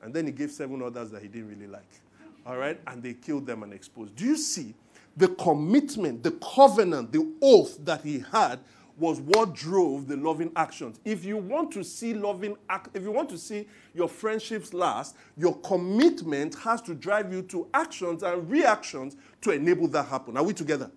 [0.00, 1.90] And then he gave seven others that he didn't really like.
[2.46, 2.80] All right?
[2.86, 4.14] And they killed them and exposed.
[4.14, 4.76] Do you see
[5.16, 8.60] the commitment, the covenant, the oath that he had
[8.96, 11.00] was what drove the loving actions.
[11.04, 15.16] If you want to see loving act, if you want to see your friendships last,
[15.36, 20.36] your commitment has to drive you to actions and reactions to enable that happen.
[20.36, 20.90] Are we together?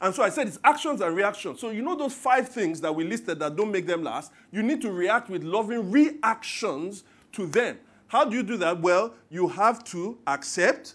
[0.00, 1.60] And so I said it's actions and reactions.
[1.60, 4.62] So you know those five things that we listed that don't make them last, you
[4.62, 7.78] need to react with loving reactions to them.
[8.08, 8.80] How do you do that?
[8.80, 10.94] Well, you have to accept,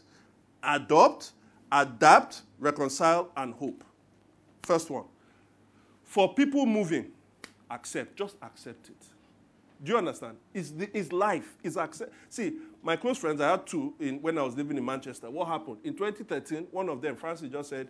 [0.62, 1.32] adopt,
[1.72, 3.84] adapt, reconcile, and hope.
[4.64, 5.06] First one.
[6.04, 7.12] For people moving,
[7.70, 8.18] accept.
[8.18, 9.06] Just accept it.
[9.84, 10.38] Do you understand?
[10.54, 11.56] It's, the, it's life.
[11.64, 12.12] It's accept.
[12.30, 12.54] See,
[12.84, 15.30] my close friends, I had two in, when I was living in Manchester.
[15.30, 15.78] What happened?
[15.84, 17.88] In 2013, one of them, Francis, just said,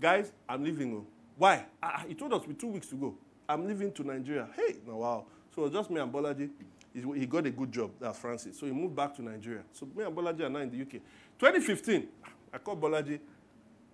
[0.00, 1.06] Guys, I'm leaving.
[1.36, 1.64] Why?
[1.80, 3.14] Ah, he told us with two weeks to go.
[3.48, 4.48] I'm leaving to Nigeria.
[4.56, 5.24] Hey, no, wow.
[5.54, 6.50] So just me and Bolaji.
[6.92, 8.58] He got a good job, that's Francis.
[8.58, 9.62] So he moved back to Nigeria.
[9.72, 11.00] So me and Bolaji are now in the UK.
[11.38, 12.06] 2015,
[12.52, 13.18] I called Bolaji.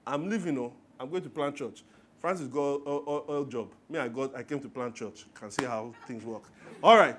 [0.07, 0.59] I'm leaving.
[0.59, 1.83] Oh, I'm going to plant church.
[2.19, 3.71] Francis got oil, oil job.
[3.89, 5.25] Me, I got, I came to plant church.
[5.35, 6.43] Can see how things work.
[6.83, 7.17] All right.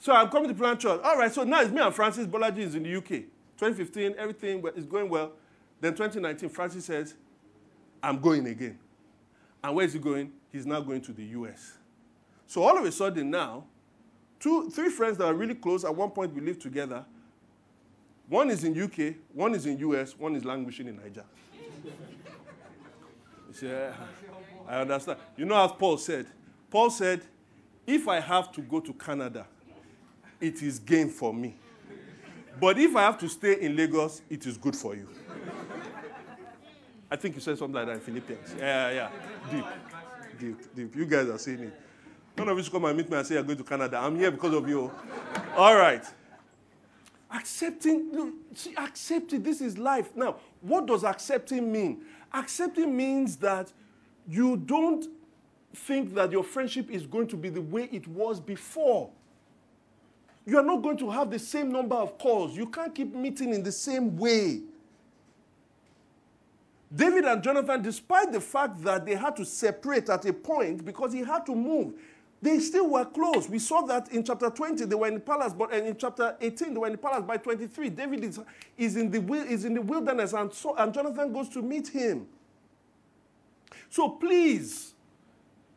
[0.00, 1.00] So I'm coming to plant church.
[1.04, 1.32] All right.
[1.32, 2.26] So now it's me and Francis.
[2.26, 3.08] Bolaji is in the UK.
[3.58, 5.32] 2015, everything is going well.
[5.80, 7.14] Then 2019, Francis says,
[8.02, 8.78] I'm going again.
[9.62, 10.32] And where is he going?
[10.50, 11.76] He's now going to the US.
[12.46, 13.64] So all of a sudden now,
[14.40, 17.04] two, three friends that are really close, at one point we lived together.
[18.30, 21.24] One is in UK, one is in US, one is languishing in Naija.
[23.60, 23.92] Yeah,
[24.68, 25.18] I understand.
[25.36, 26.26] You know, as Paul said,
[26.70, 27.22] Paul said,
[27.84, 29.46] if I have to go to Canada,
[30.40, 31.56] it is gain for me.
[32.60, 35.08] But if I have to stay in Lagos, it is good for you.
[37.10, 38.54] I think you said something like that in Philippians.
[38.56, 39.10] Yeah, yeah.
[39.50, 39.64] Deep.
[40.38, 40.96] Deep, deep.
[40.96, 41.80] You guys are saying it.
[42.38, 43.98] None of you should come and meet me and say you're going to Canada.
[43.98, 44.92] I'm here because of you.
[45.56, 46.04] All right.
[47.32, 50.10] Accepting, see, accepting, this is life.
[50.16, 52.02] Now, what does accepting mean?
[52.32, 53.72] Accepting means that
[54.28, 55.06] you don't
[55.74, 59.10] think that your friendship is going to be the way it was before.
[60.44, 62.56] You are not going to have the same number of calls.
[62.56, 64.62] You can't keep meeting in the same way.
[66.92, 71.12] David and Jonathan, despite the fact that they had to separate at a point because
[71.12, 71.94] he had to move,
[72.42, 73.48] they still were close.
[73.48, 76.36] We saw that in chapter 20, they were in the palace, but and in chapter
[76.40, 77.22] 18, they were in the palace.
[77.26, 78.40] By 23, David is,
[78.78, 82.26] is, in, the, is in the wilderness, and, so, and Jonathan goes to meet him.
[83.90, 84.94] So please,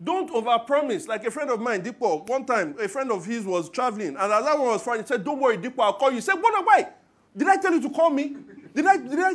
[0.01, 1.07] don't overpromise.
[1.07, 4.17] Like a friend of mine, Dipo, one time, a friend of his was traveling, and
[4.17, 6.15] as that one was fine, he said, Don't worry, Dipo, I'll call you.
[6.15, 6.89] He said, What, why?
[7.35, 8.37] Did I tell you to call me?
[8.73, 9.33] Did I, did I,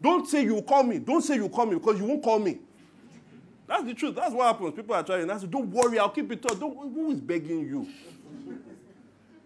[0.00, 0.98] don't say you call me.
[0.98, 2.58] Don't say you call me because you won't call me.
[3.66, 4.14] That's the truth.
[4.14, 4.74] That's what happens.
[4.74, 5.26] People are trying.
[5.38, 6.58] Say, don't worry, I'll keep it up.
[6.60, 7.88] Don't, who is begging you?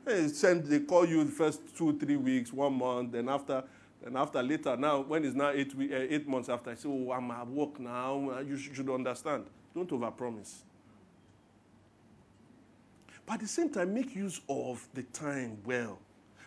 [0.05, 3.63] They send, they call you the first two, three weeks, one month, then after,
[4.03, 4.77] then after later.
[4.77, 7.79] Now, when it's now eight, uh, eight months after, I say, oh, I'm at work
[7.79, 8.41] now.
[8.41, 9.45] You should understand.
[9.75, 10.63] Don't overpromise.
[13.27, 15.99] But at the same time, make use of the time well.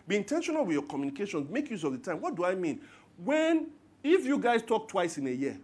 [0.08, 1.46] Be intentional with your communication.
[1.48, 2.20] Make use of the time.
[2.20, 2.80] What do I mean?
[3.16, 3.68] When,
[4.02, 5.56] if you guys talk twice in a year,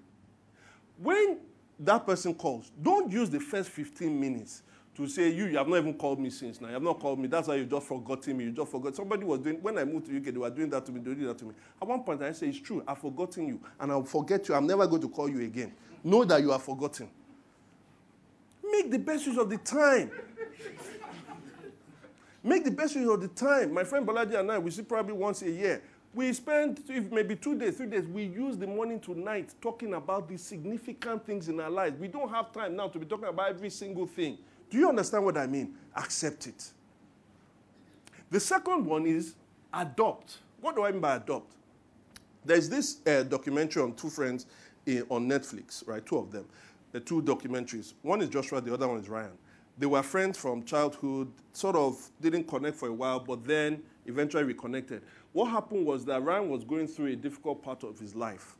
[1.02, 1.38] when
[1.80, 4.62] that person calls, don't use the first 15 minutes
[4.96, 6.66] to say, you, you have not even called me since now.
[6.66, 7.28] You have not called me.
[7.28, 8.44] That's why you just forgotten me.
[8.44, 8.96] You just forgot.
[8.96, 11.14] Somebody was doing, when I moved to UK, they were doing that to me, they
[11.14, 11.52] did that to me.
[11.80, 12.82] At one point, I said, it's true.
[12.86, 13.60] I've forgotten you.
[13.78, 14.56] And I'll forget you.
[14.56, 15.72] I'm never going to call you again.
[16.02, 17.08] Know that you are forgotten.
[18.64, 20.10] Make the best use of the time.
[22.42, 23.72] Make the best use of the time.
[23.74, 25.82] My friend Balaji and I, we see probably once a year.
[26.18, 28.04] We spend maybe two days, three days.
[28.08, 31.96] We use the morning to night talking about the significant things in our lives.
[31.96, 34.36] We don't have time now to be talking about every single thing.
[34.68, 35.76] Do you understand what I mean?
[35.94, 36.72] Accept it.
[38.32, 39.36] The second one is
[39.72, 40.38] adopt.
[40.60, 41.52] What do I mean by adopt?
[42.44, 44.46] There's this uh, documentary on two friends
[44.86, 46.04] in, on Netflix, right?
[46.04, 46.46] Two of them.
[46.90, 47.92] The two documentaries.
[48.02, 49.38] One is Joshua, the other one is Ryan.
[49.78, 54.42] They were friends from childhood, sort of didn't connect for a while, but then eventually
[54.42, 55.02] reconnected.
[55.32, 58.56] What happened was that Ryan was going through a difficult part of his life.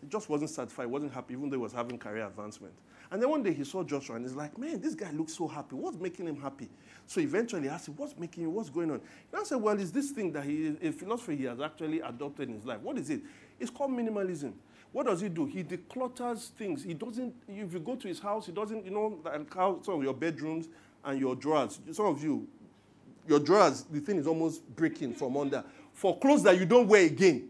[0.00, 2.74] He just wasn't satisfied, wasn't happy, even though he was having career advancement.
[3.10, 5.46] And then one day he saw Joshua and he's like, man, this guy looks so
[5.46, 5.76] happy.
[5.76, 6.68] What's making him happy?
[7.06, 9.00] So eventually he asked him, what's making you, what's going on?
[9.32, 12.48] And I said, well, it's this thing that he, a philosophy he has actually adopted
[12.48, 12.80] in his life.
[12.80, 13.20] What is it?
[13.60, 14.54] It's called minimalism.
[14.92, 15.44] what does he do?
[15.46, 16.82] He declutters things.
[16.82, 19.94] He doesn't, if you go to his house, he doesn't, you know, like how some
[19.94, 20.68] of your bedrooms
[21.04, 22.48] and your drawers, some of you,
[23.28, 25.62] your drawers, the thing is almost breaking from under
[25.96, 27.48] for clothes that you don't wear again.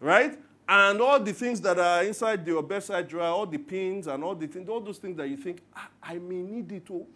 [0.00, 0.38] Right?
[0.68, 4.34] And all the things that are inside your bedside drawer, all the pins and all
[4.34, 6.86] the things, all those things that you think, ah, I may need it.
[6.90, 7.06] Oh.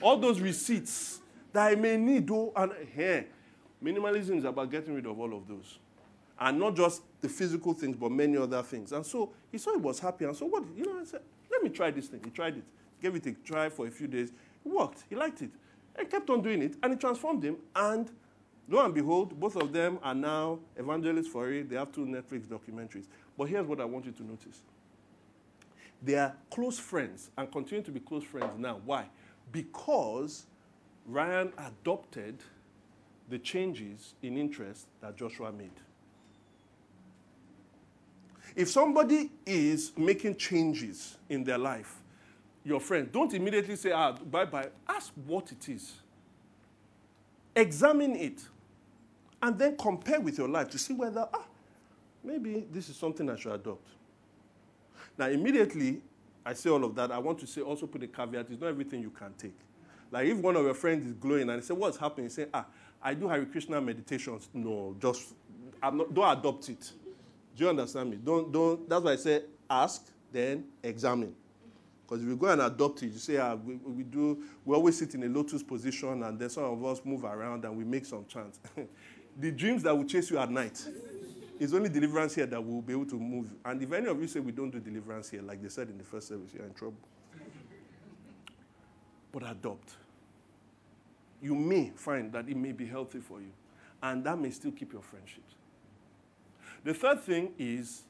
[0.00, 1.20] All those receipts
[1.52, 2.30] that I may need.
[2.30, 3.26] Oh, and here,
[3.82, 5.78] minimalism is about getting rid of all of those.
[6.38, 8.92] And not just the physical things, but many other things.
[8.92, 10.26] And so he saw he was happy.
[10.26, 12.20] And so what, you know, I said, let me try this thing.
[12.22, 12.64] He tried it,
[13.00, 14.30] gave it a try for a few days.
[14.64, 15.04] It worked.
[15.08, 15.50] He liked it.
[15.98, 17.56] He kept on doing it, and it transformed him.
[17.74, 18.10] And
[18.68, 21.68] lo and behold, both of them are now evangelists for it.
[21.68, 23.06] They have two Netflix documentaries.
[23.36, 24.62] But here's what I want you to notice
[26.02, 28.80] they are close friends and continue to be close friends now.
[28.84, 29.06] Why?
[29.50, 30.44] Because
[31.06, 32.36] Ryan adopted
[33.28, 35.70] the changes in interest that Joshua made.
[38.54, 42.02] If somebody is making changes in their life,
[42.64, 44.68] your friend, don't immediately say, ah, bye bye.
[44.88, 45.94] Ask what it is.
[47.56, 48.42] Examine it.
[49.44, 51.44] And then compare with your life to see whether, ah,
[52.24, 53.86] maybe this is something I should adopt.
[55.18, 56.00] Now, immediately,
[56.46, 57.12] I say all of that.
[57.12, 59.58] I want to say, also put a caveat it's not everything you can take.
[60.10, 62.24] Like if one of your friends is glowing and they say, What's happening?
[62.24, 62.64] You say, Ah,
[63.02, 64.48] I do Hare Krishna meditations.
[64.54, 65.34] No, just
[65.82, 66.92] not, don't adopt it.
[67.54, 68.16] Do you understand me?
[68.24, 71.34] Don't, don't, that's why I say ask, then examine.
[72.06, 74.98] Because if you go and adopt it, you say, ah, we, we, do, we always
[74.98, 78.06] sit in a lotus position and then some of us move around and we make
[78.06, 78.58] some chants.
[79.38, 80.86] the dreams that will chase you at night,
[81.58, 83.46] it's only deliverance here that will be able to move.
[83.64, 85.98] And if any of you say we don't do deliverance here, like they said in
[85.98, 86.98] the first service, you're in trouble.
[89.32, 89.94] But adopt.
[91.40, 93.50] You may find that it may be healthy for you,
[94.02, 95.54] and that may still keep your friendships.
[96.82, 98.02] The third thing is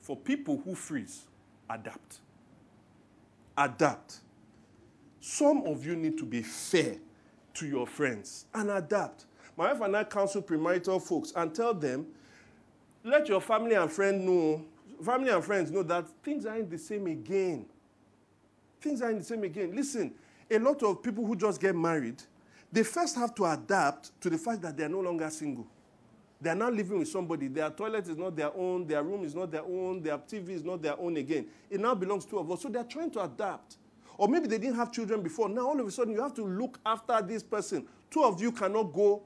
[0.00, 1.24] for people who freeze,
[1.68, 2.20] adapt.
[3.56, 4.20] Adapt.
[5.20, 6.96] Some of you need to be fair
[7.54, 9.25] to your friends and adapt.
[9.56, 12.06] My wife and I counsel premarital folks and tell them,
[13.02, 14.62] let your family and friends know,
[15.02, 17.64] family and friends know that things aren't the same again.
[18.80, 19.74] Things aren't the same again.
[19.74, 20.12] Listen,
[20.50, 22.22] a lot of people who just get married,
[22.70, 25.66] they first have to adapt to the fact that they are no longer single.
[26.40, 27.48] They are now living with somebody.
[27.48, 28.86] Their toilet is not their own.
[28.86, 30.02] Their room is not their own.
[30.02, 31.46] Their TV is not their own again.
[31.70, 32.60] It now belongs to of us.
[32.60, 33.78] So they're trying to adapt.
[34.18, 35.48] Or maybe they didn't have children before.
[35.48, 37.86] Now all of a sudden you have to look after this person.
[38.10, 39.22] Two of you cannot go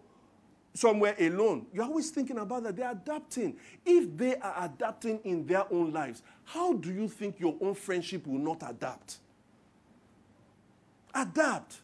[0.75, 1.67] somewhere alone.
[1.73, 2.77] You're always thinking about that.
[2.77, 3.57] They're adapting.
[3.85, 8.27] If they are adapting in their own lives, how do you think your own friendship
[8.27, 9.19] will not adapt?
[11.15, 11.81] Adapt.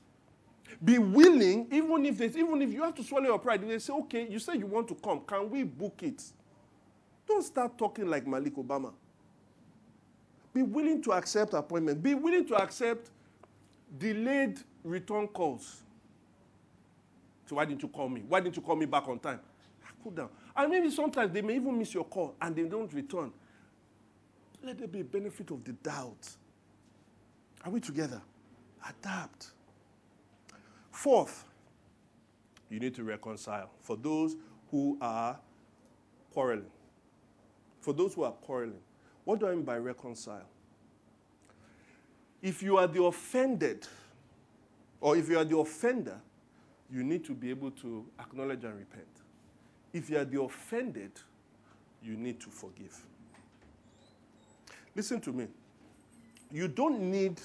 [0.84, 3.92] Be willing, even if there's, even if you have to swallow your pride, they say,
[3.92, 5.20] okay, you say you want to come.
[5.26, 6.22] Can we book it?
[7.26, 8.92] Don't start talking like Malik Obama.
[10.52, 12.02] Be willing to accept appointment.
[12.02, 13.10] Be willing to accept
[13.98, 15.82] delayed return calls.
[17.46, 18.22] So why didn't you call me?
[18.28, 19.40] Why didn't you call me back on time?
[19.84, 20.28] Ah, cool down.
[20.56, 23.32] And maybe sometimes they may even miss your call and they don't return.
[24.62, 26.28] Let there be a benefit of the doubt.
[27.64, 28.20] Are we together?
[28.88, 29.52] Adapt.
[30.90, 31.44] Fourth,
[32.68, 34.36] you need to reconcile for those
[34.70, 35.38] who are
[36.32, 36.70] quarreling.
[37.80, 38.80] For those who are quarreling.
[39.24, 40.48] What do I mean by reconcile?
[42.42, 43.86] If you are the offended,
[45.00, 46.20] or if you are the offender,
[46.90, 49.06] you need to be able to acknowledge and repent.
[49.92, 51.12] If you are the offended,
[52.02, 52.96] you need to forgive.
[54.94, 55.48] Listen to me.
[56.52, 57.40] You don't need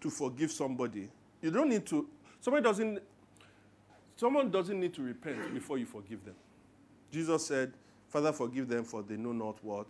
[0.00, 1.08] to forgive somebody.
[1.40, 2.08] You don't need to
[2.42, 2.98] Somebody doesn't,
[4.16, 6.34] someone doesn't need to repent before you forgive them.
[7.12, 7.72] Jesus said,
[8.08, 9.86] Father, forgive them for they know not what,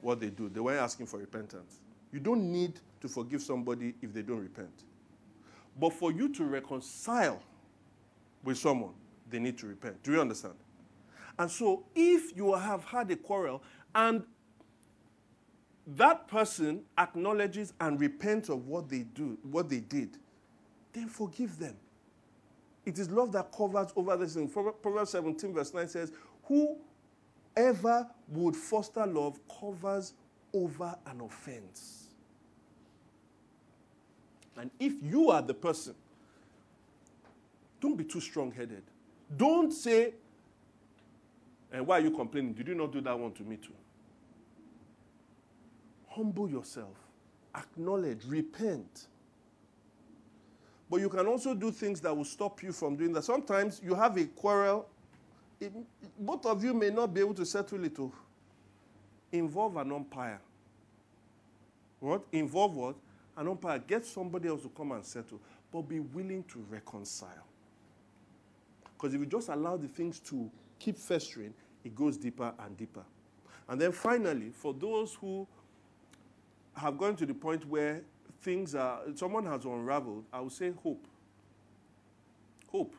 [0.00, 0.48] what they do.
[0.48, 1.80] They weren't asking for repentance.
[2.10, 4.72] You don't need to forgive somebody if they don't repent.
[5.78, 7.42] But for you to reconcile
[8.44, 8.94] with someone,
[9.28, 10.02] they need to repent.
[10.02, 10.54] Do you understand?
[11.38, 13.62] And so, if you have had a quarrel
[13.94, 14.24] and
[15.86, 20.18] that person acknowledges and repents of what they do, what they did,
[20.92, 21.76] then forgive them.
[22.84, 24.48] It is love that covers over this thing.
[24.48, 26.12] Proverbs 17, verse 9 says,
[26.44, 30.14] Whoever would foster love covers
[30.52, 32.08] over an offense.
[34.56, 35.94] And if you are the person,
[37.80, 38.82] don't be too strong headed.
[39.36, 40.14] Don't say,
[41.72, 42.52] and why are you complaining?
[42.52, 43.72] Did you not do that one to me too?
[46.08, 46.96] Humble yourself,
[47.54, 49.06] acknowledge, repent.
[50.90, 53.22] But you can also do things that will stop you from doing that.
[53.22, 54.88] Sometimes you have a quarrel,
[55.60, 55.72] it,
[56.18, 57.96] both of you may not be able to settle it.
[59.30, 60.40] Involve an umpire.
[62.00, 62.24] What?
[62.32, 62.96] Involve what?
[63.36, 63.78] An umpire.
[63.78, 67.46] Get somebody else to come and settle, but be willing to reconcile.
[69.00, 73.02] Because if you just allow the things to keep festering, it goes deeper and deeper.
[73.66, 75.46] And then finally, for those who
[76.76, 78.02] have gone to the point where
[78.42, 81.06] things are, someone has unraveled, I would say hope.
[82.70, 82.94] Hope.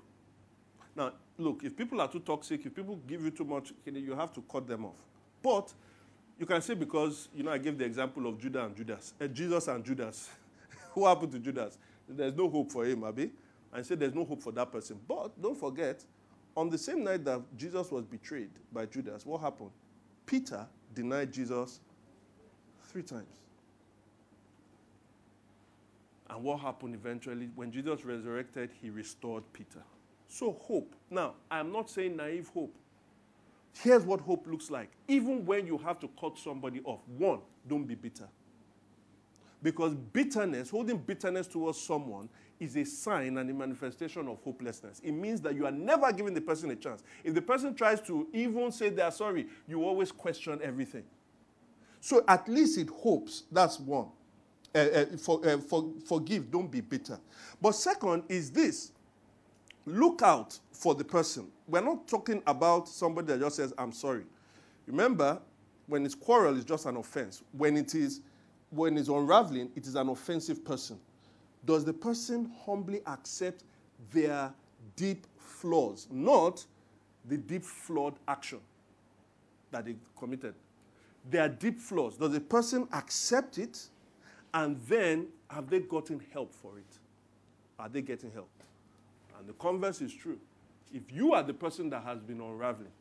[0.95, 4.33] Now, look, if people are too toxic, if people give you too much, you have
[4.33, 4.97] to cut them off.
[5.43, 5.71] But
[6.39, 9.27] you can say because, you know, I gave the example of Judah and Judas, uh,
[9.27, 10.31] Jesus and Judas.
[10.93, 11.77] Who happened to Judas?
[12.09, 13.31] There's no hope for him, Abi.
[13.73, 14.99] And say there's no hope for that person.
[15.07, 16.03] But don't forget,
[16.55, 19.71] on the same night that Jesus was betrayed by Judas, what happened?
[20.25, 21.79] Peter denied Jesus
[22.83, 23.25] three times.
[26.29, 27.49] And what happened eventually?
[27.55, 29.81] When Jesus resurrected, he restored Peter.
[30.27, 30.95] So, hope.
[31.09, 32.73] Now, I'm not saying naive hope.
[33.73, 34.89] Here's what hope looks like.
[35.07, 38.27] Even when you have to cut somebody off, one, don't be bitter.
[39.63, 45.01] Because bitterness, holding bitterness towards someone, is a sign and a manifestation of hopelessness.
[45.03, 47.03] It means that you are never giving the person a chance.
[47.23, 51.03] If the person tries to even say they are sorry, you always question everything.
[51.99, 53.43] So at least it hopes.
[53.51, 54.07] That's one.
[54.73, 57.19] Uh, uh, for, uh, for, forgive, don't be bitter.
[57.61, 58.91] But second is this
[59.85, 61.47] look out for the person.
[61.67, 64.23] We're not talking about somebody that just says, I'm sorry.
[64.87, 65.41] Remember,
[65.87, 67.43] when it's quarrel, it's just an offense.
[67.51, 68.21] When it is
[68.71, 70.97] when it's unraveling, it is an offensive person.
[71.65, 73.63] Does the person humbly accept
[74.11, 74.51] their
[74.95, 76.65] deep flaws, not
[77.25, 78.59] the deep flawed action
[79.69, 80.55] that they committed?
[81.29, 82.17] Their deep flaws.
[82.17, 83.87] Does the person accept it
[84.53, 86.97] and then have they gotten help for it?
[87.77, 88.49] Are they getting help?
[89.37, 90.39] And the converse is true.
[90.93, 92.91] If you are the person that has been unraveling,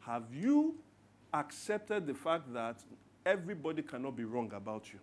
[0.00, 0.74] have you
[1.34, 2.76] accepted the fact that
[3.28, 4.98] everybody cannot be wrong about you?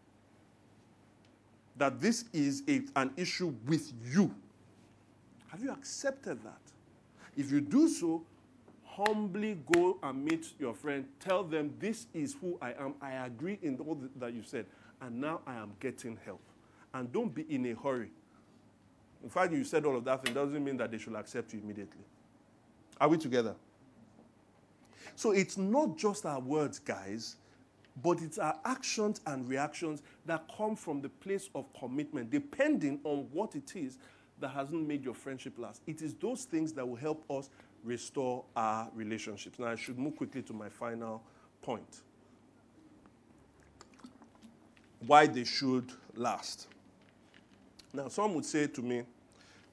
[1.78, 4.34] That this is a, an issue with you.
[5.50, 6.62] Have you accepted that?
[7.38, 8.24] If you do so,
[8.84, 11.06] humbly go and meet your friend.
[11.20, 12.96] Tell them, This is who I am.
[13.02, 14.66] I agree in all that you said.
[15.02, 16.42] And now I am getting help.
[16.94, 18.10] And don't be in a hurry.
[19.22, 21.60] In fact, you said all of that, it doesn't mean that they should accept you
[21.60, 22.04] immediately.
[23.00, 23.56] Are we together?
[25.16, 27.36] So it's not just our words, guys,
[28.02, 33.28] but it's our actions and reactions that come from the place of commitment, depending on
[33.32, 33.98] what it is
[34.40, 35.82] that hasn't made your friendship last.
[35.88, 37.50] It is those things that will help us
[37.84, 39.60] restore our relationships.
[39.60, 41.24] Now, I should move quickly to my final
[41.62, 42.02] point
[45.06, 46.68] why they should last.
[47.94, 49.04] Now, some would say to me,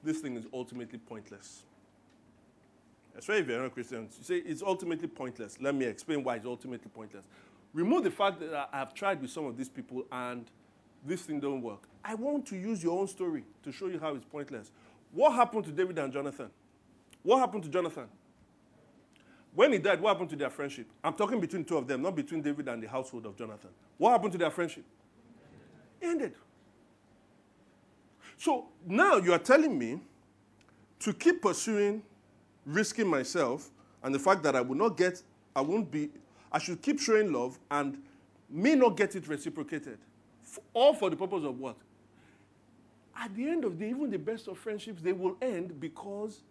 [0.02, 1.62] this thing is ultimately pointless.
[3.16, 5.58] Especially if you're not Christian, you say it's ultimately pointless.
[5.60, 7.24] Let me explain why it's ultimately pointless.
[7.72, 10.44] Remove the fact that I've tried with some of these people and
[11.04, 11.88] this thing don't work.
[12.04, 14.70] I want to use your own story to show you how it's pointless.
[15.12, 16.50] What happened to David and Jonathan?
[17.22, 18.06] What happened to Jonathan?
[19.54, 20.86] When he died, what happened to their friendship?
[21.04, 23.70] I'm talking between two of them, not between David and the household of Jonathan.
[23.98, 24.84] What happened to their friendship?
[26.00, 26.34] Ended.
[28.38, 30.00] So now you are telling me
[31.00, 32.02] to keep pursuing,
[32.64, 33.70] risking myself,
[34.02, 35.22] and the fact that I will not get,
[35.54, 36.10] I won't be,
[36.52, 38.00] I should keep showing love and
[38.50, 39.98] may not get it reciprocated.
[40.74, 41.76] All for the purpose of what?
[43.16, 46.42] At the end of the day, even the best of friendships, they will end because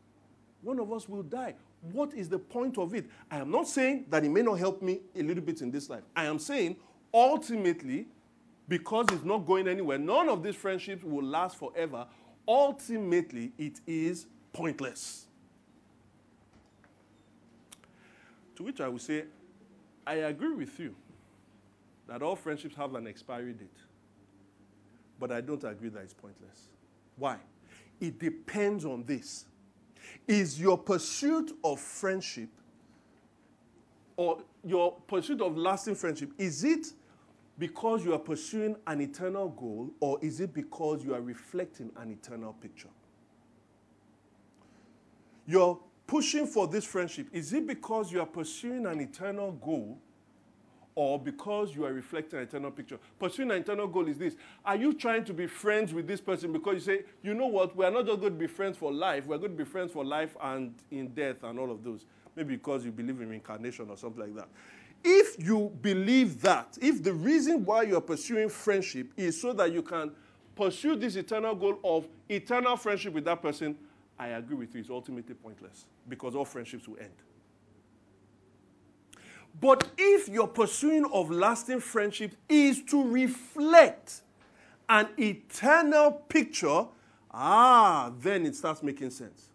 [0.62, 1.54] one of us will die.
[1.92, 3.06] What is the point of it?
[3.30, 5.90] I am not saying that it may not help me a little bit in this
[5.90, 6.04] life.
[6.16, 6.78] I am saying
[7.14, 8.08] ultimately
[8.68, 9.98] because it's not going anywhere.
[9.98, 12.08] None of these friendships will last forever.
[12.48, 15.26] Ultimately, it is pointless.
[18.56, 19.26] To which I will say,
[20.06, 20.96] I agree with you
[22.08, 23.70] that all friendships have an expiry date.
[25.20, 26.68] But I don't agree that it's pointless.
[27.16, 27.38] Why?
[28.00, 29.46] It depends on this.
[30.28, 32.50] Is your pursuit of friendship
[34.18, 36.88] or your pursuit of lasting friendship, is it
[37.58, 42.12] because you are pursuing an eternal goal, or is it because you are reflecting an
[42.12, 42.90] eternal picture?
[45.48, 45.80] You're
[46.12, 47.26] pushing for this friendship.
[47.32, 49.98] Is it because you are pursuing an eternal goal,
[50.94, 53.00] or because you are reflecting an eternal picture?
[53.18, 54.36] Pursuing an eternal goal is this
[54.66, 57.78] Are you trying to be friends with this person because you say, you know what,
[57.78, 59.94] we are not just going to be friends for life, we're going to be friends
[59.94, 62.04] for life and in death and all of those?
[62.36, 64.50] Maybe because you believe in reincarnation or something like that.
[65.06, 69.82] If you believe that, if the reason why you're pursuing friendship is so that you
[69.82, 70.12] can
[70.58, 73.78] pursue this eternal goal of eternal friendship with that person,
[74.22, 77.10] I agree with you, it's ultimately pointless because all friendships will end.
[79.60, 84.22] But if your pursuing of lasting friendship is to reflect
[84.88, 86.86] an eternal picture,
[87.32, 89.50] ah, then it starts making sense.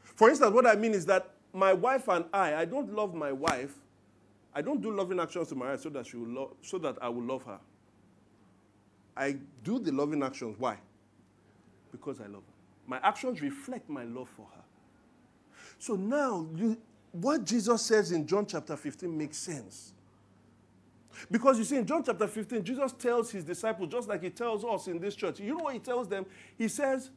[0.00, 3.32] For instance, what I mean is that my wife and I, I don't love my
[3.32, 3.74] wife.
[4.54, 6.98] I don't do loving actions to my wife so that she will lo- so that
[7.02, 7.58] I will love her.
[9.16, 10.54] I do the loving actions.
[10.56, 10.78] Why?
[11.94, 12.52] Because I love her.
[12.86, 14.62] My actions reflect my love for her.
[15.78, 16.76] So now, you,
[17.12, 19.92] what Jesus says in John chapter 15 makes sense.
[21.30, 24.64] Because you see, in John chapter 15, Jesus tells his disciples, just like he tells
[24.64, 26.26] us in this church, you know what he tells them?
[26.58, 27.10] He says,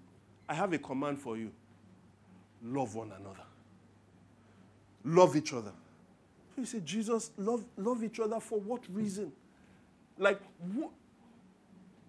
[0.48, 1.52] I have a command for you
[2.64, 3.44] love one another,
[5.04, 5.72] love each other.
[6.56, 9.32] You say, Jesus, love, love each other for what reason?
[10.18, 10.40] Like,
[10.74, 10.92] what,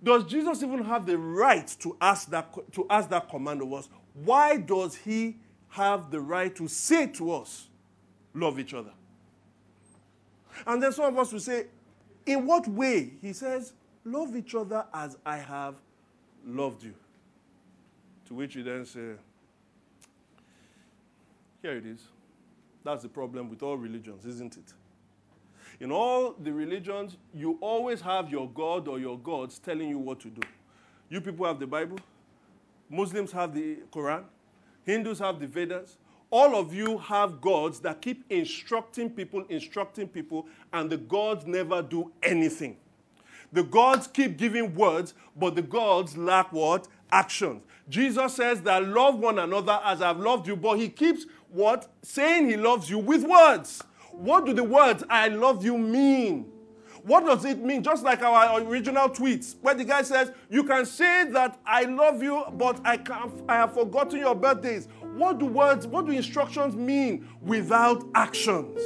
[0.02, 3.88] does Jesus even have the right to ask that, to ask that command of us?
[4.14, 5.36] Why does he
[5.68, 7.68] have the right to say to us,
[8.34, 8.92] love each other?
[10.66, 11.66] And then some of us will say,
[12.26, 13.12] in what way?
[13.20, 13.72] He says,
[14.04, 15.74] love each other as I have
[16.44, 16.94] loved you.
[18.28, 19.12] To which you then say,
[21.62, 22.00] here it is.
[22.84, 24.72] That's the problem with all religions, isn't it?
[25.80, 30.20] In all the religions, you always have your God or your gods telling you what
[30.20, 30.40] to do.
[31.08, 31.98] You people have the Bible,
[32.90, 34.24] Muslims have the Quran,
[34.84, 35.96] Hindus have the Vedas.
[36.30, 41.80] All of you have gods that keep instructing people, instructing people, and the gods never
[41.80, 42.76] do anything.
[43.52, 46.86] The gods keep giving words, but the gods lack what?
[47.10, 47.62] Actions.
[47.88, 51.88] Jesus says that love one another as I've loved you, but he keeps what?
[52.02, 53.82] Saying he loves you with words.
[54.12, 56.52] What do the words I love you mean?
[57.02, 57.82] What does it mean?
[57.82, 62.22] Just like our original tweets, where the guy says, You can say that I love
[62.22, 64.88] you, but I, can't, I have forgotten your birthdays.
[65.16, 68.80] What do words, what do instructions mean without actions?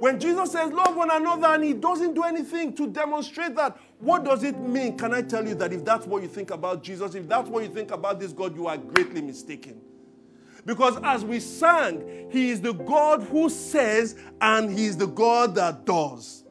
[0.00, 4.24] When Jesus says, Love one another, and he doesn't do anything to demonstrate that, what
[4.24, 4.98] does it mean?
[4.98, 7.62] Can I tell you that if that's what you think about Jesus, if that's what
[7.62, 9.80] you think about this God, you are greatly mistaken.
[10.64, 15.54] Because as we sang, He is the God who says, and He is the God
[15.56, 16.44] that does.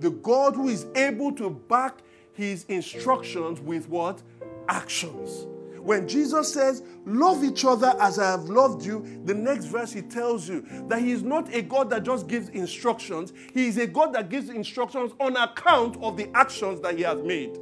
[0.00, 2.00] The God who is able to back
[2.32, 4.22] His instructions with what?
[4.68, 5.46] Actions.
[5.84, 10.00] When Jesus says, Love each other as I have loved you, the next verse he
[10.00, 13.86] tells you that he is not a God that just gives instructions, he is a
[13.86, 17.58] God that gives instructions on account of the actions that he has made.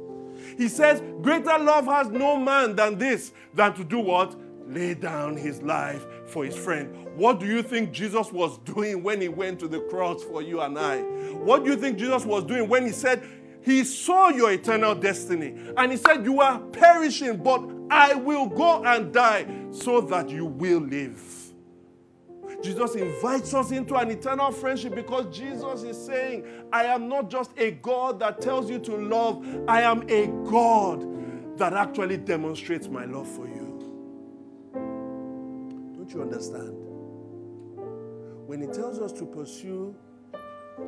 [0.57, 4.35] He says, Greater love has no man than this, than to do what?
[4.67, 7.07] Lay down his life for his friend.
[7.15, 10.61] What do you think Jesus was doing when he went to the cross for you
[10.61, 11.01] and I?
[11.01, 13.27] What do you think Jesus was doing when he said,
[13.61, 18.83] He saw your eternal destiny and he said, You are perishing, but I will go
[18.83, 21.42] and die so that you will live.
[22.63, 27.51] Jesus invites us into an eternal friendship because Jesus is saying, I am not just
[27.57, 33.03] a God that tells you to love, I am a God that actually demonstrates my
[33.03, 33.63] love for you.
[34.73, 36.73] Don't you understand?
[38.47, 39.93] When He tells us to pursue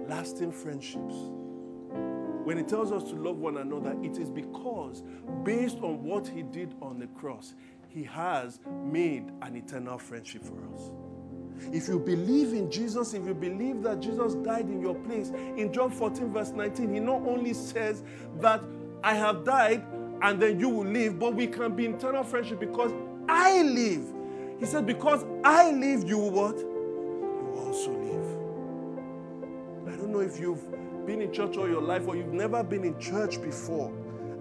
[0.07, 1.15] lasting friendships,
[2.45, 5.03] when He tells us to love one another, it is because,
[5.43, 7.53] based on what He did on the cross,
[7.89, 10.91] He has made an eternal friendship for us.
[11.71, 15.71] If you believe in Jesus, if you believe that Jesus died in your place, in
[15.73, 18.03] John 14, verse 19, he not only says
[18.39, 18.63] that
[19.03, 19.83] I have died
[20.21, 22.91] and then you will live, but we can be in eternal friendship because
[23.27, 24.13] I live.
[24.59, 26.57] He said, Because I live, you will what?
[26.57, 28.25] You also live.
[29.93, 30.65] I don't know if you've
[31.05, 33.91] been in church all your life or you've never been in church before.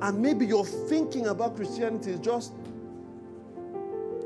[0.01, 2.53] And maybe your thinking about Christianity is just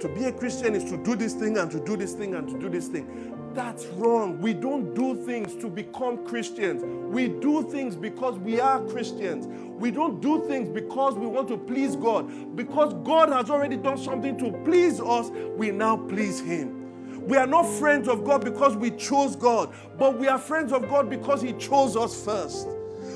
[0.00, 2.48] to be a Christian is to do this thing and to do this thing and
[2.48, 3.34] to do this thing.
[3.54, 4.40] That's wrong.
[4.40, 6.82] We don't do things to become Christians.
[7.12, 9.46] We do things because we are Christians.
[9.80, 12.56] We don't do things because we want to please God.
[12.56, 17.26] Because God has already done something to please us, we now please Him.
[17.26, 20.88] We are not friends of God because we chose God, but we are friends of
[20.88, 22.68] God because He chose us first.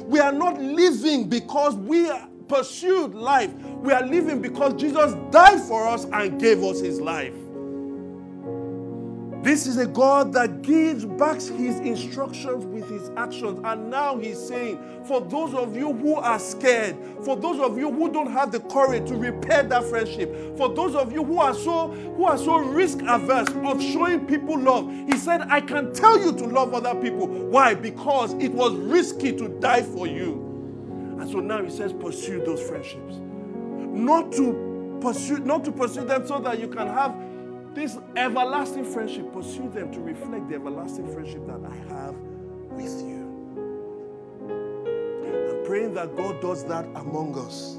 [0.04, 3.50] We are not living because we are pursued life.
[3.54, 7.34] We are living because Jesus died for us and gave us his life.
[9.42, 13.58] This is a God that gives back his instructions with his actions.
[13.64, 16.94] And now he's saying, for those of you who are scared,
[17.24, 20.94] for those of you who don't have the courage to repair that friendship, for those
[20.94, 25.16] of you who are so who are so risk averse of showing people love, he
[25.16, 27.26] said, I can tell you to love other people.
[27.26, 27.74] Why?
[27.74, 30.41] Because it was risky to die for you.
[31.22, 33.20] And so now he says, pursue those friendships.
[33.20, 37.14] Not to pursue, not to pursue them so that you can have
[37.76, 42.16] this everlasting friendship, pursue them to reflect the everlasting friendship that I have
[42.72, 43.22] with you.
[45.30, 47.78] I'm praying that God does that among us.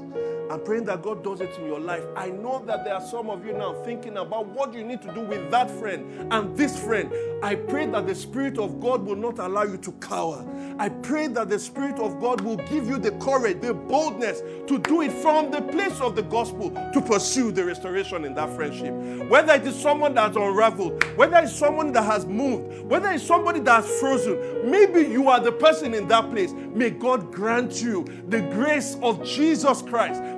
[0.50, 2.04] I'm praying that God does it in your life.
[2.16, 5.12] I know that there are some of you now thinking about what you need to
[5.14, 7.12] do with that friend and this friend.
[7.42, 10.44] I pray that the Spirit of God will not allow you to cower.
[10.78, 14.78] I pray that the Spirit of God will give you the courage, the boldness to
[14.78, 18.92] do it from the place of the gospel to pursue the restoration in that friendship.
[19.28, 23.60] Whether it is someone that's unraveled, whether it's someone that has moved, whether it's somebody
[23.60, 26.52] that's frozen, maybe you are the person in that place.
[26.52, 30.22] May God grant you the grace of Jesus Christ